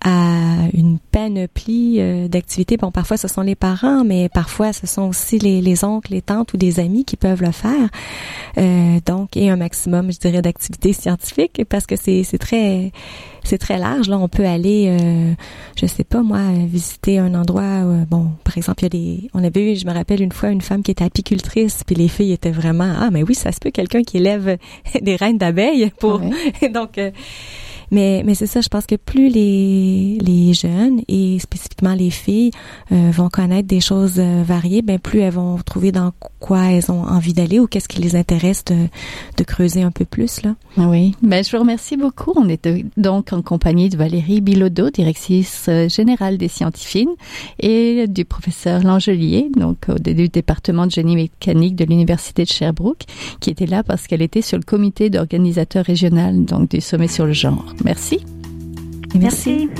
à 0.04 0.68
une 0.74 0.98
panoplie 1.10 1.96
euh, 1.98 2.28
d'activités. 2.28 2.76
Bon, 2.76 2.90
parfois 2.90 3.16
ce 3.16 3.26
sont 3.26 3.40
les 3.40 3.54
parents, 3.54 4.04
mais 4.04 4.28
parfois 4.28 4.72
ce 4.74 4.86
sont 4.86 5.02
aussi 5.08 5.38
les, 5.38 5.62
les 5.62 5.82
oncles, 5.82 6.12
les 6.12 6.20
tantes 6.22 6.52
ou 6.52 6.58
des 6.58 6.78
amis 6.78 7.04
qui 7.06 7.16
peuvent 7.16 7.42
le 7.42 7.52
faire. 7.52 7.88
Euh, 8.58 8.98
donc, 9.06 9.36
et 9.36 9.50
un 9.50 9.56
maximum, 9.56 10.12
je 10.12 10.18
dirais, 10.18 10.42
d'activités 10.42 10.92
scientifiques 10.92 11.62
parce 11.68 11.86
que 11.86 11.96
c'est 11.96 12.22
c'est 12.22 12.38
très 12.38 12.92
c'est 13.44 13.58
très 13.58 13.78
large. 13.78 14.08
Là, 14.08 14.18
on 14.18 14.28
peut 14.28 14.46
aller, 14.46 14.96
euh, 15.00 15.32
je 15.76 15.86
sais 15.86 16.04
pas 16.04 16.22
moi, 16.22 16.40
visiter 16.66 17.18
un 17.18 17.34
endroit. 17.34 17.62
euh, 17.62 18.04
bon, 18.08 18.28
par 18.44 18.56
exemple, 18.58 18.80
il 18.80 18.84
y 18.84 18.86
a 18.86 18.88
des, 18.90 19.30
on 19.34 19.42
avait 19.44 19.72
eu, 19.72 19.76
je 19.76 19.86
me 19.86 19.92
rappelle 19.92 20.22
une 20.22 20.32
fois 20.32 20.50
une 20.50 20.60
femme 20.62 20.82
qui 20.82 20.90
était 20.90 21.04
apicultrice, 21.04 21.82
puis 21.86 21.94
les 21.94 22.08
filles 22.08 22.32
étaient 22.32 22.50
vraiment 22.50 22.92
ah, 23.00 23.10
mais 23.10 23.22
oui, 23.22 23.34
ça 23.34 23.52
se 23.52 23.58
peut 23.58 23.70
quelqu'un 23.70 24.02
qui 24.02 24.18
élève 24.18 24.58
des 25.02 25.16
reines 25.16 25.38
d'abeilles 25.38 25.90
pour 25.98 26.20
Ouais. 26.22 26.68
donc. 26.72 26.98
euh, 26.98 27.10
mais, 27.90 28.22
mais 28.24 28.34
c'est 28.34 28.46
ça, 28.46 28.60
je 28.60 28.68
pense 28.68 28.86
que 28.86 28.96
plus 28.96 29.28
les, 29.28 30.18
les 30.20 30.54
jeunes 30.54 31.00
et 31.08 31.38
spécifiquement 31.38 31.94
les 31.94 32.10
filles 32.10 32.50
vont 32.90 33.28
connaître 33.28 33.68
des 33.68 33.80
choses 33.80 34.18
variées, 34.18 34.82
ben 34.82 34.98
plus 34.98 35.20
elles 35.20 35.32
vont 35.32 35.58
trouver 35.58 35.92
dans 35.92 36.12
quoi 36.40 36.72
elles 36.72 36.90
ont 36.90 37.04
envie 37.04 37.32
d'aller 37.32 37.60
ou 37.60 37.66
qu'est-ce 37.66 37.88
qui 37.88 38.00
les 38.00 38.16
intéresse 38.16 38.64
de, 38.64 38.88
de 39.36 39.44
creuser 39.44 39.82
un 39.82 39.90
peu 39.90 40.04
plus 40.04 40.42
là. 40.42 40.54
Oui, 40.76 41.14
ben 41.22 41.44
je 41.44 41.50
vous 41.50 41.60
remercie 41.62 41.96
beaucoup. 41.96 42.32
On 42.36 42.48
est 42.48 42.68
donc 42.96 43.32
en 43.32 43.42
compagnie 43.42 43.88
de 43.88 43.96
Valérie 43.96 44.40
Bilodeau, 44.40 44.90
directrice 44.90 45.68
générale 45.88 46.38
des 46.38 46.48
scientifiques, 46.48 47.08
et 47.60 48.06
du 48.08 48.24
professeur 48.24 48.82
Langelier, 48.82 49.50
donc 49.56 49.90
du 50.00 50.28
département 50.28 50.86
de 50.86 50.90
génie 50.90 51.16
mécanique 51.16 51.76
de 51.76 51.84
l'université 51.84 52.44
de 52.44 52.48
Sherbrooke, 52.48 53.04
qui 53.40 53.50
était 53.50 53.66
là 53.66 53.82
parce 53.82 54.06
qu'elle 54.06 54.22
était 54.22 54.42
sur 54.42 54.58
le 54.58 54.64
comité 54.64 55.10
d'organisateur 55.10 55.84
régional 55.84 56.44
donc 56.44 56.70
du 56.70 56.80
sommet 56.80 57.08
sur 57.08 57.26
le 57.26 57.32
genre. 57.32 57.73
Merci. 57.82 58.20
Merci. 59.14 59.70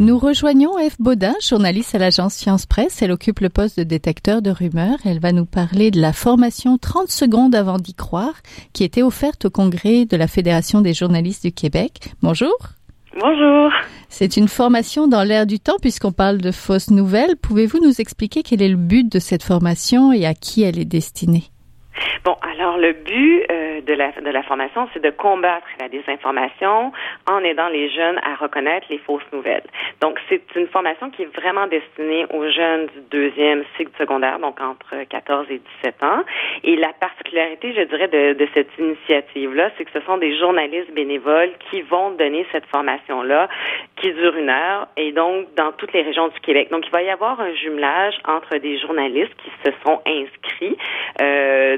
Nous 0.06 0.20
rejoignons 0.20 0.74
F. 0.78 0.98
Baudin, 1.02 1.34
journaliste 1.42 1.96
à 1.96 1.98
l'agence 1.98 2.36
Science 2.36 2.68
Presse. 2.68 3.02
Elle 3.02 3.12
occupe 3.12 3.40
le 3.40 3.50
poste 3.50 3.80
de 3.80 3.84
détecteur 3.84 4.44
de 4.44 4.52
rumeurs. 4.52 5.00
Elle 5.04 5.20
va 5.20 5.32
nous 5.32 5.48
parler 5.48 5.90
de 5.90 6.00
la 6.00 6.14
formation 6.14 6.78
30 6.78 7.10
secondes 7.10 7.56
avant 7.56 7.80
d'y 7.80 7.96
croire 7.96 8.36
qui 8.72 8.84
était 8.84 9.02
offerte 9.02 9.46
au 9.46 9.50
congrès 9.50 10.06
de 10.06 10.16
la 10.16 10.28
Fédération 10.28 10.82
des 10.82 10.94
journalistes 10.94 11.42
du 11.42 11.52
Québec. 11.52 12.14
Bonjour. 12.22 12.56
Bonjour. 13.20 13.72
C'est 14.08 14.38
une 14.38 14.48
formation 14.48 15.08
dans 15.08 15.24
l'air 15.24 15.48
du 15.48 15.60
temps 15.60 15.80
puisqu'on 15.82 16.12
parle 16.12 16.38
de 16.38 16.52
fausses 16.52 16.92
nouvelles. 16.92 17.36
Pouvez-vous 17.36 17.80
nous 17.84 18.00
expliquer 18.00 18.44
quel 18.44 18.62
est 18.62 18.70
le 18.70 18.76
but 18.76 19.12
de 19.12 19.18
cette 19.18 19.42
formation 19.42 20.14
et 20.14 20.28
à 20.28 20.36
qui 20.36 20.62
elle 20.62 20.78
est 20.78 20.86
destinée? 20.86 21.46
Bon, 22.24 22.36
alors 22.42 22.78
le 22.78 22.94
but 22.94 23.46
euh, 23.52 23.82
de, 23.82 23.94
la, 23.94 24.12
de 24.12 24.30
la 24.30 24.44
formation, 24.44 24.90
c'est 24.94 25.02
de 25.02 25.10
combattre 25.10 25.68
la 25.80 25.90
désinformation 25.90 26.92
en 27.30 27.44
aidant 27.44 27.68
les 27.68 27.90
jeunes 27.90 28.20
à 28.24 28.36
reconnaître 28.36 28.88
les 28.90 28.98
fausses 29.00 29.32
nouvelles. 29.32 29.64
Donc, 30.02 30.20
c'est 30.30 30.44
une 30.56 30.68
formation 30.68 31.10
qui 31.10 31.24
est 31.24 31.36
vraiment 31.36 31.68
destinée 31.68 32.26
aux 32.34 32.50
jeunes 32.50 32.88
du 32.88 33.02
deuxième 33.12 33.64
cycle 33.78 33.92
secondaire, 33.98 34.40
donc 34.40 34.60
entre 34.60 35.04
14 35.10 35.48
et 35.50 35.62
17 35.84 36.04
ans. 36.04 36.24
Et 36.64 36.76
la 36.76 36.94
particularité, 36.94 37.74
je 37.74 37.82
dirais, 37.84 38.08
de, 38.08 38.34
de 38.34 38.48
cette 38.54 38.70
initiative-là, 38.78 39.70
c'est 39.78 39.86
que 39.86 39.92
ce 39.92 40.02
sont 40.02 40.18
des 40.18 40.38
journalistes 40.38 40.94
bénévoles 40.94 41.52
qui 41.70 41.82
vont 41.82 42.12
donner 42.12 42.46
cette 42.52 42.66
formation-là, 42.68 43.48
qui 43.98 44.12
dure 44.14 44.36
une 44.36 44.50
heure, 44.50 44.88
et 44.98 45.12
donc 45.12 45.54
dans 45.56 45.72
toutes 45.72 45.94
les 45.94 46.02
régions 46.02 46.28
du 46.28 46.40
Québec. 46.42 46.70
Donc, 46.70 46.86
il 46.86 46.92
va 46.92 47.02
y 47.02 47.10
avoir 47.10 47.40
un 47.40 47.54
jumelage 47.54 48.16
entre 48.26 48.58
des 48.58 48.78
journalistes 48.80 49.34
qui 49.44 49.52
se 49.64 49.72
sont 49.86 50.02
inscrits 50.06 50.78
euh, 51.22 51.78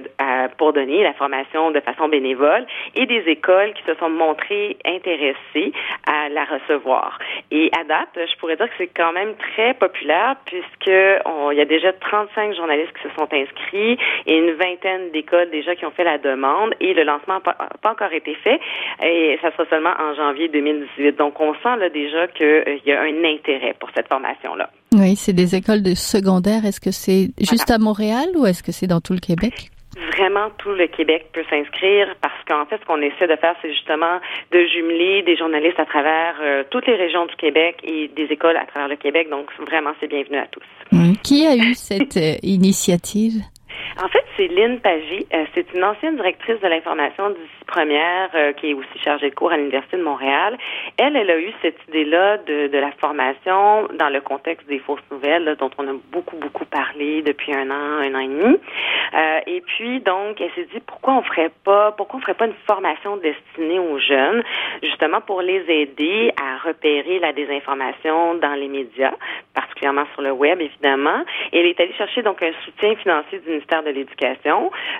pour 0.57 0.73
donner 0.73 1.03
la 1.03 1.13
formation 1.13 1.71
de 1.71 1.79
façon 1.79 2.07
bénévole 2.09 2.65
et 2.95 3.05
des 3.05 3.23
écoles 3.27 3.73
qui 3.73 3.83
se 3.83 3.95
sont 3.95 4.09
montrées 4.09 4.77
intéressées 4.85 5.71
à 6.07 6.29
la 6.29 6.45
recevoir. 6.45 7.19
Et 7.51 7.69
à 7.77 7.83
date, 7.83 8.09
je 8.15 8.37
pourrais 8.37 8.55
dire 8.55 8.67
que 8.67 8.75
c'est 8.77 8.87
quand 8.95 9.11
même 9.11 9.35
très 9.35 9.73
populaire 9.73 10.35
puisque 10.45 10.87
il 10.87 11.57
y 11.57 11.61
a 11.61 11.65
déjà 11.65 11.93
35 11.93 12.55
journalistes 12.55 12.93
qui 12.93 13.09
se 13.09 13.15
sont 13.15 13.27
inscrits 13.31 13.97
et 14.25 14.37
une 14.37 14.53
vingtaine 14.53 15.11
d'écoles 15.11 15.49
déjà 15.49 15.75
qui 15.75 15.85
ont 15.85 15.91
fait 15.91 16.03
la 16.03 16.17
demande 16.17 16.73
et 16.79 16.93
le 16.93 17.03
lancement 17.03 17.35
n'a 17.35 17.39
pas, 17.81 17.91
encore 17.91 18.13
été 18.13 18.33
fait 18.35 18.59
et 19.03 19.37
ça 19.41 19.51
sera 19.51 19.65
seulement 19.65 19.93
en 19.99 20.15
janvier 20.15 20.47
2018. 20.47 21.17
Donc 21.17 21.39
on 21.39 21.53
sent 21.55 21.77
là 21.77 21.89
déjà 22.07 22.27
qu'il 22.27 22.45
euh, 22.45 22.77
y 22.85 22.91
a 22.91 23.01
un 23.01 23.23
intérêt 23.23 23.75
pour 23.79 23.89
cette 23.95 24.07
formation-là. 24.07 24.69
Oui, 24.93 25.15
c'est 25.15 25.33
des 25.33 25.55
écoles 25.55 25.83
de 25.83 25.95
secondaire. 25.95 26.65
Est-ce 26.65 26.79
que 26.79 26.91
c'est 26.91 27.29
juste 27.39 27.69
à 27.69 27.77
Montréal 27.77 28.27
ou 28.35 28.45
est-ce 28.45 28.63
que 28.63 28.71
c'est 28.71 28.87
dans 28.87 29.01
tout 29.01 29.13
le 29.13 29.19
Québec? 29.19 29.71
vraiment 30.17 30.49
tout 30.57 30.71
le 30.71 30.87
Québec 30.87 31.27
peut 31.33 31.43
s'inscrire 31.49 32.15
parce 32.21 32.43
qu'en 32.47 32.65
fait, 32.65 32.77
ce 32.79 32.85
qu'on 32.85 33.01
essaie 33.01 33.27
de 33.27 33.35
faire, 33.35 33.55
c'est 33.61 33.71
justement 33.71 34.19
de 34.51 34.59
jumeler 34.67 35.23
des 35.23 35.35
journalistes 35.35 35.79
à 35.79 35.85
travers 35.85 36.35
euh, 36.41 36.63
toutes 36.69 36.87
les 36.87 36.95
régions 36.95 37.25
du 37.25 37.35
Québec 37.35 37.77
et 37.83 38.07
des 38.15 38.25
écoles 38.25 38.57
à 38.57 38.65
travers 38.65 38.89
le 38.89 38.95
Québec. 38.95 39.29
Donc, 39.29 39.49
vraiment, 39.59 39.91
c'est 39.99 40.07
bienvenu 40.07 40.37
à 40.37 40.47
tous. 40.47 40.63
Qui 41.23 41.45
a 41.45 41.55
eu 41.55 41.73
cette 41.73 42.17
euh, 42.17 42.35
initiative? 42.43 43.41
C'est 44.37 44.47
Lynn. 44.49 44.79
Euh, 44.85 45.45
c'est 45.55 45.73
une 45.73 45.83
ancienne 45.83 46.15
directrice 46.15 46.59
de 46.61 46.67
l'information 46.67 47.31
d'ici 47.31 47.65
première, 47.65 48.29
euh, 48.35 48.53
qui 48.53 48.69
est 48.69 48.73
aussi 48.73 48.99
chargée 49.03 49.31
de 49.31 49.35
cours 49.35 49.51
à 49.51 49.57
l'Université 49.57 49.97
de 49.97 50.03
Montréal. 50.03 50.57
Elle, 50.97 51.15
elle 51.15 51.31
a 51.31 51.39
eu 51.39 51.51
cette 51.61 51.77
idée-là 51.87 52.37
de, 52.37 52.67
de 52.67 52.77
la 52.77 52.91
formation 52.91 53.87
dans 53.97 54.09
le 54.09 54.21
contexte 54.21 54.67
des 54.67 54.77
fausses 54.77 55.01
nouvelles, 55.11 55.55
dont 55.59 55.71
on 55.79 55.87
a 55.87 55.93
beaucoup, 56.11 56.37
beaucoup 56.37 56.65
parlé 56.65 57.23
depuis 57.23 57.53
un 57.53 57.71
an, 57.71 57.99
un 57.99 58.13
an 58.13 58.19
et 58.19 58.27
demi. 58.27 58.57
Euh, 59.15 59.39
et 59.47 59.61
puis, 59.61 59.99
donc, 60.01 60.39
elle 60.39 60.51
s'est 60.51 60.67
dit, 60.71 60.81
pourquoi 60.85 61.15
on 61.15 61.23
ferait 61.23 61.51
pas, 61.63 61.91
pourquoi 61.93 62.19
on 62.19 62.21
ferait 62.21 62.35
pas 62.35 62.45
une 62.45 62.53
formation 62.67 63.17
destinée 63.17 63.79
aux 63.79 63.97
jeunes, 63.97 64.43
justement 64.83 65.21
pour 65.21 65.41
les 65.41 65.63
aider 65.67 66.31
à 66.39 66.67
repérer 66.67 67.19
la 67.19 67.33
désinformation 67.33 68.35
dans 68.35 68.53
les 68.53 68.67
médias, 68.67 69.13
particulièrement 69.55 70.05
sur 70.13 70.21
le 70.21 70.31
web, 70.31 70.61
évidemment. 70.61 71.23
Et 71.51 71.59
elle 71.59 71.65
est 71.65 71.79
allée 71.79 71.93
chercher 71.93 72.21
donc 72.21 72.43
un 72.43 72.51
soutien 72.65 72.95
financier 72.97 73.39
du 73.39 73.49
ministère 73.49 73.81
de 73.81 73.89
l'Éducation. 73.89 74.26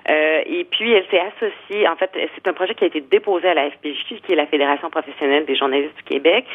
Euh, 0.09 0.41
et 0.45 0.63
puis, 0.65 0.93
elle 0.93 1.05
s'est 1.09 1.19
associée, 1.19 1.87
en 1.87 1.95
fait, 1.95 2.11
c'est 2.13 2.47
un 2.47 2.53
projet 2.53 2.73
qui 2.75 2.83
a 2.83 2.87
été 2.87 3.01
déposé 3.01 3.49
à 3.49 3.53
la 3.53 3.69
FPJ, 3.69 4.21
qui 4.25 4.31
est 4.31 4.35
la 4.35 4.47
Fédération 4.47 4.89
professionnelle 4.89 5.45
des 5.45 5.55
journalistes 5.55 5.95
du 5.97 6.03
Québec. 6.03 6.45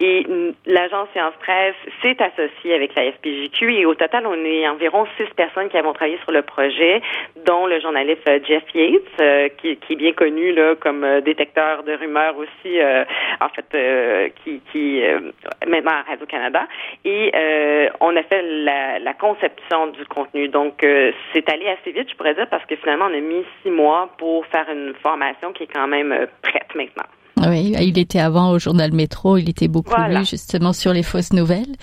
Et 0.00 0.26
l'agence 0.66 1.08
Science 1.12 1.34
Presse 1.40 1.74
s'est 2.02 2.16
associée 2.22 2.74
avec 2.74 2.94
la 2.94 3.12
FPJQ 3.12 3.74
et 3.74 3.86
au 3.86 3.94
total, 3.94 4.26
on 4.26 4.44
est 4.44 4.66
environ 4.68 5.06
six 5.18 5.28
personnes 5.34 5.68
qui 5.68 5.76
avons 5.76 5.92
travaillé 5.92 6.18
sur 6.22 6.32
le 6.32 6.42
projet, 6.42 7.02
dont 7.44 7.66
le 7.66 7.80
journaliste 7.80 8.26
euh, 8.28 8.38
Jeff 8.46 8.62
Yates, 8.74 9.02
euh, 9.20 9.48
qui, 9.58 9.78
est 9.90 9.96
bien 9.96 10.12
connu 10.12 10.52
là, 10.52 10.74
comme 10.76 11.20
détecteur 11.20 11.82
de 11.82 11.92
rumeurs 11.92 12.36
aussi, 12.36 12.78
en 13.40 13.48
fait, 13.48 14.32
qui, 14.42 14.60
qui 14.72 15.02
maintenant 15.66 15.92
à 15.92 16.10
Radio-Canada. 16.10 16.66
Et 17.04 17.32
on 18.00 18.16
a 18.16 18.22
fait 18.22 18.42
la, 18.42 19.14
conception 19.14 19.88
du 19.88 20.04
contenu. 20.06 20.48
Donc, 20.48 20.84
c'est 21.32 21.48
allé 21.50 21.68
assez 21.68 21.92
vite, 21.92 22.08
pourrais 22.20 22.34
dire, 22.34 22.48
parce 22.50 22.66
que 22.66 22.76
finalement, 22.76 23.06
on 23.06 23.14
a 23.14 23.20
mis 23.20 23.46
six 23.62 23.70
mois 23.70 24.10
pour 24.18 24.44
faire 24.46 24.68
une 24.70 24.92
formation 24.96 25.54
qui 25.54 25.62
est 25.62 25.72
quand 25.72 25.88
même 25.88 26.12
euh, 26.12 26.26
prête 26.42 26.74
maintenant. 26.74 27.06
Oui, 27.48 27.74
il 27.80 27.98
était 27.98 28.20
avant 28.20 28.50
au 28.50 28.58
journal 28.58 28.92
Métro, 28.92 29.38
il 29.38 29.48
était 29.48 29.68
beaucoup 29.68 29.94
lu 30.08 30.24
justement 30.24 30.72
sur 30.72 30.92
les 30.92 31.02
fausses 31.02 31.32
nouvelles. 31.32 31.74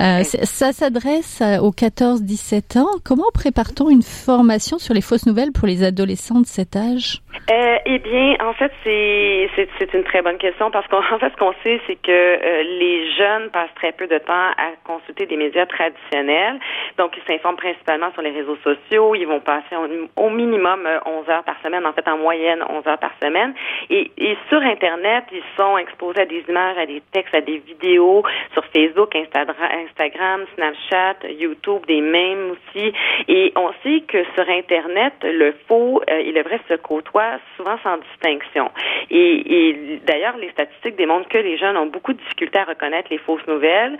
Euh, 0.00 0.22
ça 0.22 0.72
s'adresse 0.72 1.42
aux 1.62 1.70
14-17 1.70 2.78
ans. 2.78 2.90
Comment 3.04 3.30
prépare-t-on 3.32 3.88
une 3.88 4.02
formation 4.02 4.78
sur 4.78 4.92
les 4.92 5.00
fausses 5.00 5.26
nouvelles 5.26 5.52
pour 5.52 5.66
les 5.66 5.84
adolescents 5.84 6.40
de 6.40 6.46
cet 6.46 6.76
âge? 6.76 7.22
Euh, 7.50 7.76
eh 7.86 7.98
bien, 7.98 8.36
en 8.40 8.52
fait, 8.52 8.72
c'est 8.84 9.94
une 9.94 10.04
très 10.04 10.22
bonne 10.22 10.38
question 10.38 10.70
parce 10.70 10.86
qu'en 10.88 11.02
fait, 11.18 11.30
ce 11.30 11.36
qu'on 11.36 11.54
sait, 11.62 11.80
c'est 11.86 11.96
que 11.96 12.10
euh, 12.10 12.62
les 12.62 13.10
jeunes 13.16 13.50
passent 13.50 13.74
très 13.76 13.92
peu 13.92 14.06
de 14.06 14.18
temps 14.18 14.50
à 14.56 14.72
consulter 14.84 15.26
des 15.26 15.36
médias 15.36 15.66
traditionnels. 15.66 16.58
Donc, 16.98 17.12
ils 17.16 17.32
s'informent 17.32 17.56
principalement 17.56 18.12
sur 18.12 18.22
les 18.22 18.30
réseaux 18.30 18.58
sociaux. 18.62 19.14
Ils 19.14 19.26
vont 19.26 19.40
passer 19.40 19.76
au, 20.16 20.30
minimum 20.30 20.86
11 21.06 21.28
heures 21.30 21.44
par 21.44 21.56
semaine, 21.62 21.86
en 21.86 21.92
fait, 21.92 22.06
en 22.06 22.18
moyenne 22.18 22.62
11 22.68 22.86
heures 22.86 22.98
par 22.98 23.12
semaine. 23.22 23.54
Et, 23.88 24.10
et 24.18 24.36
sur 24.48 24.60
Internet, 24.60 24.89
Ils 25.32 25.42
sont 25.56 25.78
exposés 25.78 26.22
à 26.22 26.26
des 26.26 26.44
images, 26.48 26.76
à 26.78 26.86
des 26.86 27.02
textes, 27.12 27.34
à 27.34 27.40
des 27.40 27.58
vidéos 27.58 28.22
sur 28.52 28.64
Facebook, 28.66 29.14
Instagram, 29.14 30.44
Snapchat, 30.54 31.28
YouTube, 31.38 31.86
des 31.86 32.00
mêmes 32.00 32.52
aussi. 32.52 32.92
Et 33.28 33.52
on 33.56 33.70
sait 33.82 34.00
que 34.08 34.24
sur 34.34 34.48
Internet, 34.48 35.14
le 35.22 35.54
faux 35.68 36.02
euh, 36.10 36.18
et 36.18 36.32
le 36.32 36.42
vrai 36.42 36.60
se 36.68 36.74
côtoient 36.74 37.38
souvent 37.56 37.78
sans 37.82 37.98
distinction. 37.98 38.70
Et, 39.10 39.68
et 39.68 40.00
d'ailleurs, 40.04 40.36
les 40.38 40.50
statistiques 40.50 40.96
démontrent 40.96 41.28
que 41.28 41.38
les 41.38 41.56
jeunes 41.56 41.76
ont 41.76 41.86
beaucoup 41.86 42.12
de 42.12 42.18
difficultés 42.18 42.58
à 42.58 42.64
reconnaître 42.64 43.08
les 43.10 43.18
fausses 43.18 43.46
nouvelles 43.46 43.96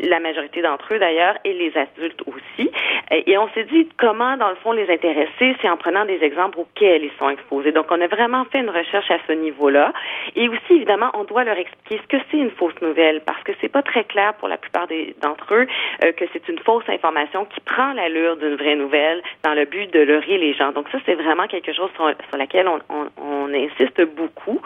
la 0.00 0.20
majorité 0.20 0.62
d'entre 0.62 0.94
eux 0.94 0.98
d'ailleurs, 0.98 1.36
et 1.44 1.52
les 1.52 1.72
adultes 1.76 2.22
aussi. 2.26 2.70
Et 3.10 3.38
on 3.38 3.48
s'est 3.50 3.64
dit 3.64 3.88
comment, 3.96 4.36
dans 4.36 4.50
le 4.50 4.56
fond, 4.56 4.72
les 4.72 4.90
intéresser, 4.90 5.56
c'est 5.60 5.68
en 5.68 5.76
prenant 5.76 6.04
des 6.04 6.22
exemples 6.22 6.58
auxquels 6.58 7.04
ils 7.04 7.12
sont 7.18 7.30
exposés. 7.30 7.72
Donc, 7.72 7.86
on 7.90 8.00
a 8.00 8.06
vraiment 8.06 8.44
fait 8.46 8.58
une 8.58 8.70
recherche 8.70 9.10
à 9.10 9.18
ce 9.26 9.32
niveau-là. 9.32 9.92
Et 10.36 10.48
aussi, 10.48 10.72
évidemment, 10.72 11.10
on 11.14 11.24
doit 11.24 11.44
leur 11.44 11.56
expliquer 11.56 12.00
ce 12.02 12.16
que 12.16 12.22
c'est 12.30 12.38
une 12.38 12.50
fausse 12.50 12.80
nouvelle, 12.80 13.20
parce 13.26 13.42
que 13.44 13.52
c'est 13.60 13.68
pas 13.68 13.82
très 13.82 14.04
clair 14.04 14.34
pour 14.34 14.48
la 14.48 14.56
plupart 14.56 14.86
d'entre 15.22 15.54
eux 15.54 15.66
euh, 16.04 16.12
que 16.12 16.24
c'est 16.32 16.48
une 16.48 16.58
fausse 16.58 16.88
information 16.88 17.44
qui 17.44 17.60
prend 17.60 17.92
l'allure 17.92 18.36
d'une 18.36 18.56
vraie 18.56 18.76
nouvelle 18.76 19.22
dans 19.42 19.54
le 19.54 19.64
but 19.64 19.92
de 19.92 20.00
leurrer 20.00 20.38
les 20.38 20.54
gens. 20.54 20.72
Donc, 20.72 20.88
ça, 20.90 20.98
c'est 21.06 21.14
vraiment 21.14 21.46
quelque 21.46 21.72
chose 21.72 21.90
sur, 21.94 22.06
laquelle 22.36 22.68
on, 22.68 23.54
insiste 23.54 24.00
beaucoup. 24.16 24.60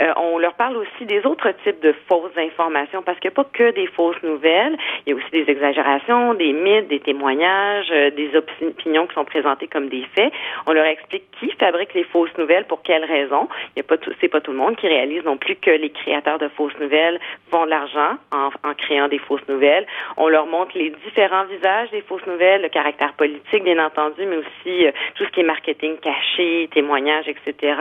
Euh, 0.00 0.12
on 0.16 0.38
leur 0.38 0.54
parle 0.54 0.76
aussi 0.76 1.06
des 1.06 1.24
autres 1.26 1.50
types 1.64 1.80
de 1.80 1.94
fausses 2.08 2.36
informations 2.36 3.02
parce 3.02 3.18
qu'il 3.20 3.30
n'y 3.30 3.34
a 3.34 3.42
pas 3.44 3.48
que 3.52 3.70
des 3.72 3.86
fausses 3.86 4.22
nouvelles. 4.22 4.71
Il 5.06 5.10
y 5.10 5.12
a 5.12 5.16
aussi 5.16 5.30
des 5.30 5.50
exagérations, 5.50 6.34
des 6.34 6.52
mythes, 6.52 6.88
des 6.88 7.00
témoignages, 7.00 7.90
euh, 7.90 8.10
des 8.10 8.30
opinions 8.36 9.06
qui 9.06 9.14
sont 9.14 9.24
présentées 9.24 9.68
comme 9.68 9.88
des 9.88 10.04
faits. 10.14 10.32
On 10.66 10.72
leur 10.72 10.86
explique 10.86 11.24
qui 11.38 11.50
fabrique 11.58 11.94
les 11.94 12.04
fausses 12.04 12.36
nouvelles, 12.38 12.64
pour 12.64 12.82
quelles 12.82 13.04
raisons. 13.04 13.48
Il 13.74 13.78
y 13.78 13.80
a 13.80 13.84
pas 13.84 13.96
c'est 14.20 14.28
pas 14.28 14.40
tout 14.40 14.52
le 14.52 14.58
monde 14.58 14.76
qui 14.76 14.88
réalise 14.88 15.24
non 15.24 15.36
plus 15.36 15.56
que 15.56 15.70
les 15.70 15.90
créateurs 15.90 16.38
de 16.38 16.48
fausses 16.48 16.78
nouvelles 16.80 17.20
font 17.50 17.64
de 17.64 17.70
l'argent 17.70 18.16
en, 18.32 18.50
en 18.68 18.74
créant 18.74 19.08
des 19.08 19.18
fausses 19.18 19.46
nouvelles. 19.48 19.86
On 20.16 20.28
leur 20.28 20.46
montre 20.46 20.76
les 20.76 20.90
différents 21.04 21.44
visages 21.44 21.90
des 21.90 22.02
fausses 22.02 22.26
nouvelles, 22.26 22.62
le 22.62 22.68
caractère 22.68 23.12
politique, 23.14 23.64
bien 23.64 23.84
entendu, 23.84 24.24
mais 24.26 24.36
aussi 24.36 24.86
euh, 24.86 24.92
tout 25.14 25.24
ce 25.24 25.30
qui 25.30 25.40
est 25.40 25.44
marketing 25.44 25.96
caché, 25.98 26.68
témoignages, 26.72 27.28
etc. 27.28 27.74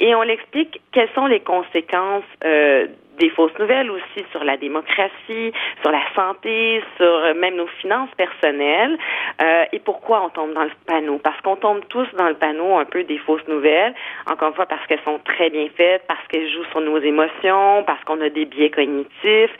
Et 0.00 0.14
on 0.14 0.22
l'explique 0.22 0.80
quelles 0.92 1.10
sont 1.14 1.26
les 1.26 1.40
conséquences 1.40 2.24
euh, 2.44 2.86
des 3.18 3.30
fausses 3.30 3.56
nouvelles 3.58 3.90
aussi 3.90 4.24
sur 4.30 4.44
la 4.44 4.56
démocratie, 4.56 5.52
sur 5.82 5.90
la 5.90 6.02
santé, 6.14 6.82
sur 6.96 7.06
euh, 7.06 7.34
même 7.34 7.56
nos 7.56 7.66
finances 7.66 8.10
personnelles. 8.16 8.98
Euh, 9.40 9.64
et 9.72 9.78
pourquoi 9.78 10.22
on 10.24 10.28
tombe 10.30 10.52
dans 10.54 10.64
le 10.64 10.70
panneau? 10.86 11.18
Parce 11.18 11.40
qu'on 11.42 11.56
tombe 11.56 11.80
tous 11.88 12.06
dans 12.16 12.28
le 12.28 12.34
panneau 12.34 12.78
un 12.78 12.84
peu 12.84 13.04
des 13.04 13.18
fausses 13.18 13.46
nouvelles, 13.48 13.94
encore 14.30 14.48
une 14.48 14.54
fois 14.54 14.66
parce 14.66 14.84
qu'elles 14.86 15.02
sont 15.04 15.18
très 15.24 15.50
bien 15.50 15.68
faites, 15.76 16.02
parce 16.08 16.26
qu'elles 16.28 16.50
jouent 16.50 16.64
sur 16.70 16.80
nos 16.80 16.98
émotions, 16.98 17.84
parce 17.86 18.02
qu'on 18.04 18.20
a 18.20 18.28
des 18.28 18.44
biais 18.44 18.70
cognitifs. 18.70 19.50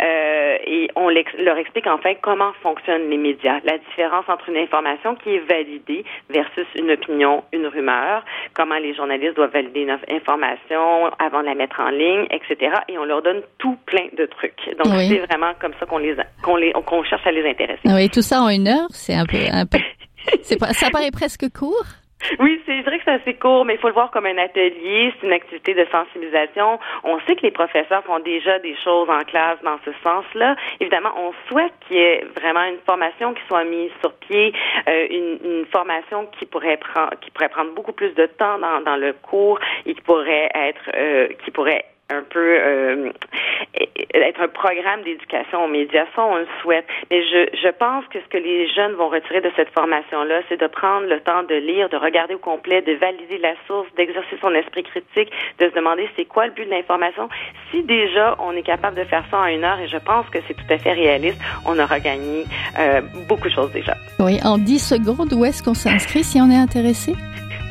Euh, 0.00 0.58
et 0.66 0.88
on 0.96 1.08
leur 1.08 1.56
explique 1.58 1.86
enfin 1.86 2.14
comment 2.20 2.52
fonctionnent 2.62 3.10
les 3.10 3.16
médias, 3.16 3.60
la 3.64 3.78
différence 3.78 4.28
entre 4.28 4.48
une 4.48 4.56
information 4.56 5.14
qui 5.16 5.34
est 5.34 5.50
validée 5.50 6.04
versus 6.28 6.66
une 6.76 6.90
opinion, 6.92 7.44
une 7.52 7.66
rumeur, 7.66 8.24
comment 8.54 8.78
les 8.78 8.94
journalistes 8.94 9.36
doivent 9.36 9.52
valider 9.52 9.82
une 9.82 9.98
information 10.14 11.10
avant 11.18 11.40
de 11.40 11.46
la 11.46 11.54
mettre 11.54 11.80
en 11.80 11.90
ligne, 11.90 12.26
etc. 12.30 12.72
Et 12.88 12.98
on 13.00 13.04
leur 13.04 13.22
donne 13.22 13.42
tout 13.58 13.76
plein 13.86 14.06
de 14.16 14.26
trucs. 14.26 14.60
Donc 14.82 14.94
c'est 14.96 15.18
vraiment 15.18 15.52
comme 15.60 15.72
ça 15.80 15.86
qu'on 15.86 15.98
les 15.98 16.16
qu'on 16.42 16.56
les 16.56 16.72
qu'on 16.72 17.02
cherche 17.04 17.26
à 17.26 17.32
les 17.32 17.48
intéresser. 17.48 17.80
Oui, 17.84 18.08
tout 18.10 18.22
ça 18.22 18.42
en 18.42 18.48
une 18.48 18.68
heure, 18.68 18.88
c'est 18.90 19.14
un 19.14 19.26
peu 19.26 19.38
un 19.52 19.64
ça 20.72 20.90
paraît 20.90 21.10
presque 21.10 21.46
court. 21.52 21.86
Oui, 22.38 22.60
c'est 22.66 22.82
vrai 22.82 22.98
que 22.98 23.04
c'est 23.04 23.12
assez 23.12 23.34
court, 23.34 23.64
mais 23.64 23.74
il 23.74 23.80
faut 23.80 23.88
le 23.88 23.94
voir 23.94 24.10
comme 24.10 24.26
un 24.26 24.36
atelier, 24.36 25.12
c'est 25.18 25.26
une 25.26 25.32
activité 25.32 25.74
de 25.74 25.86
sensibilisation. 25.90 26.78
On 27.02 27.18
sait 27.20 27.34
que 27.34 27.42
les 27.42 27.50
professeurs 27.50 28.04
font 28.04 28.18
déjà 28.18 28.58
des 28.58 28.76
choses 28.76 29.08
en 29.08 29.20
classe 29.20 29.58
dans 29.64 29.78
ce 29.84 29.90
sens-là. 30.02 30.54
Évidemment, 30.80 31.12
on 31.16 31.32
souhaite 31.48 31.72
qu'il 31.88 31.96
y 31.96 32.00
ait 32.00 32.24
vraiment 32.38 32.64
une 32.64 32.78
formation 32.84 33.32
qui 33.32 33.40
soit 33.48 33.64
mise 33.64 33.90
sur 34.00 34.12
pied, 34.14 34.52
euh, 34.88 35.06
une, 35.10 35.38
une, 35.44 35.66
formation 35.66 36.26
qui 36.38 36.46
pourrait 36.46 36.76
prendre 36.76 37.10
qui 37.20 37.30
pourrait 37.30 37.48
prendre 37.48 37.72
beaucoup 37.74 37.92
plus 37.92 38.12
de 38.14 38.26
temps 38.26 38.58
dans, 38.58 38.80
dans 38.82 38.96
le 38.96 39.12
cours 39.12 39.58
et 39.86 39.94
qui 39.94 40.00
pourrait 40.02 40.50
être 40.54 40.90
euh, 40.94 41.28
qui 41.44 41.50
pourrait 41.50 41.84
un 42.10 42.22
peu 42.28 42.38
euh, 42.38 43.10
être 44.14 44.40
un 44.40 44.48
programme 44.48 45.02
d'éducation 45.02 45.64
aux 45.64 45.68
médias. 45.68 46.06
Ça, 46.14 46.24
on 46.24 46.36
le 46.36 46.46
souhaite. 46.60 46.86
Mais 47.10 47.22
je, 47.22 47.56
je 47.62 47.68
pense 47.68 48.04
que 48.06 48.18
ce 48.20 48.28
que 48.28 48.38
les 48.38 48.68
jeunes 48.68 48.92
vont 48.92 49.08
retirer 49.08 49.40
de 49.40 49.50
cette 49.56 49.70
formation-là, 49.70 50.42
c'est 50.48 50.60
de 50.60 50.66
prendre 50.66 51.06
le 51.06 51.20
temps 51.20 51.42
de 51.42 51.54
lire, 51.54 51.88
de 51.88 51.96
regarder 51.96 52.34
au 52.34 52.38
complet, 52.38 52.82
de 52.82 52.92
valider 52.94 53.38
la 53.38 53.54
source, 53.66 53.88
d'exercer 53.96 54.36
son 54.40 54.54
esprit 54.54 54.82
critique, 54.82 55.30
de 55.58 55.68
se 55.68 55.74
demander 55.74 56.08
c'est 56.16 56.24
quoi 56.24 56.46
le 56.46 56.52
but 56.52 56.64
de 56.64 56.70
l'information. 56.70 57.28
Si 57.70 57.82
déjà 57.82 58.36
on 58.40 58.52
est 58.52 58.62
capable 58.62 58.96
de 58.96 59.04
faire 59.04 59.24
ça 59.30 59.38
en 59.38 59.46
une 59.46 59.64
heure, 59.64 59.78
et 59.78 59.88
je 59.88 59.98
pense 59.98 60.28
que 60.30 60.38
c'est 60.46 60.54
tout 60.54 60.70
à 60.72 60.78
fait 60.78 60.92
réaliste, 60.92 61.40
on 61.66 61.78
aura 61.78 62.00
gagné 62.00 62.44
euh, 62.78 63.00
beaucoup 63.28 63.48
de 63.48 63.54
choses 63.54 63.72
déjà. 63.72 63.94
Oui, 64.18 64.38
en 64.44 64.58
10 64.58 64.78
secondes, 64.78 65.32
où 65.32 65.44
est-ce 65.44 65.62
qu'on 65.62 65.74
s'inscrit 65.74 66.24
si 66.24 66.40
on 66.40 66.50
est 66.50 66.56
intéressé? 66.56 67.14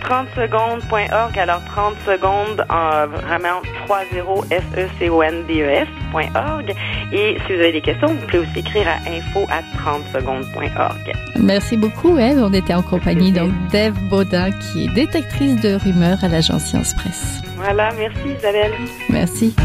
30secondes.org. 0.02 1.40
Alors 1.40 1.64
30 1.66 1.96
secondes 2.06 2.66
en 2.70 3.08
vraiment 3.08 3.62
30 3.88 4.52
s 4.52 4.64
e 4.78 4.88
c 4.98 5.10
o 5.10 5.22
n 5.24 5.46
d 5.48 5.62
e 5.62 5.70
s.org. 5.70 6.74
Et 7.12 7.38
si 7.46 7.54
vous 7.54 7.60
avez 7.60 7.72
des 7.72 7.82
questions, 7.82 8.08
vous 8.08 8.26
pouvez 8.28 8.40
aussi 8.40 8.60
écrire 8.60 8.88
à 8.88 8.98
info 9.10 9.46
à 9.50 9.62
30 9.80 10.04
secondes.org. 10.14 11.14
Merci 11.40 11.78
beaucoup, 11.78 12.18
Eve. 12.18 12.42
On 12.44 12.54
était 12.54 12.74
en 12.74 12.82
compagnie 12.82 13.32
donc 13.32 13.52
d'Eve 13.72 14.00
Baudin, 14.10 14.52
qui 14.52 14.86
est 14.86 14.94
détectrice 14.94 15.60
de 15.62 15.76
rumeurs 15.76 16.24
à 16.24 16.28
l'agence 16.28 16.64
Science 16.64 16.94
Presse. 16.94 17.42
Voilà, 17.56 17.90
merci 17.98 18.36
Isabelle. 18.38 18.72
Merci. 19.10 19.56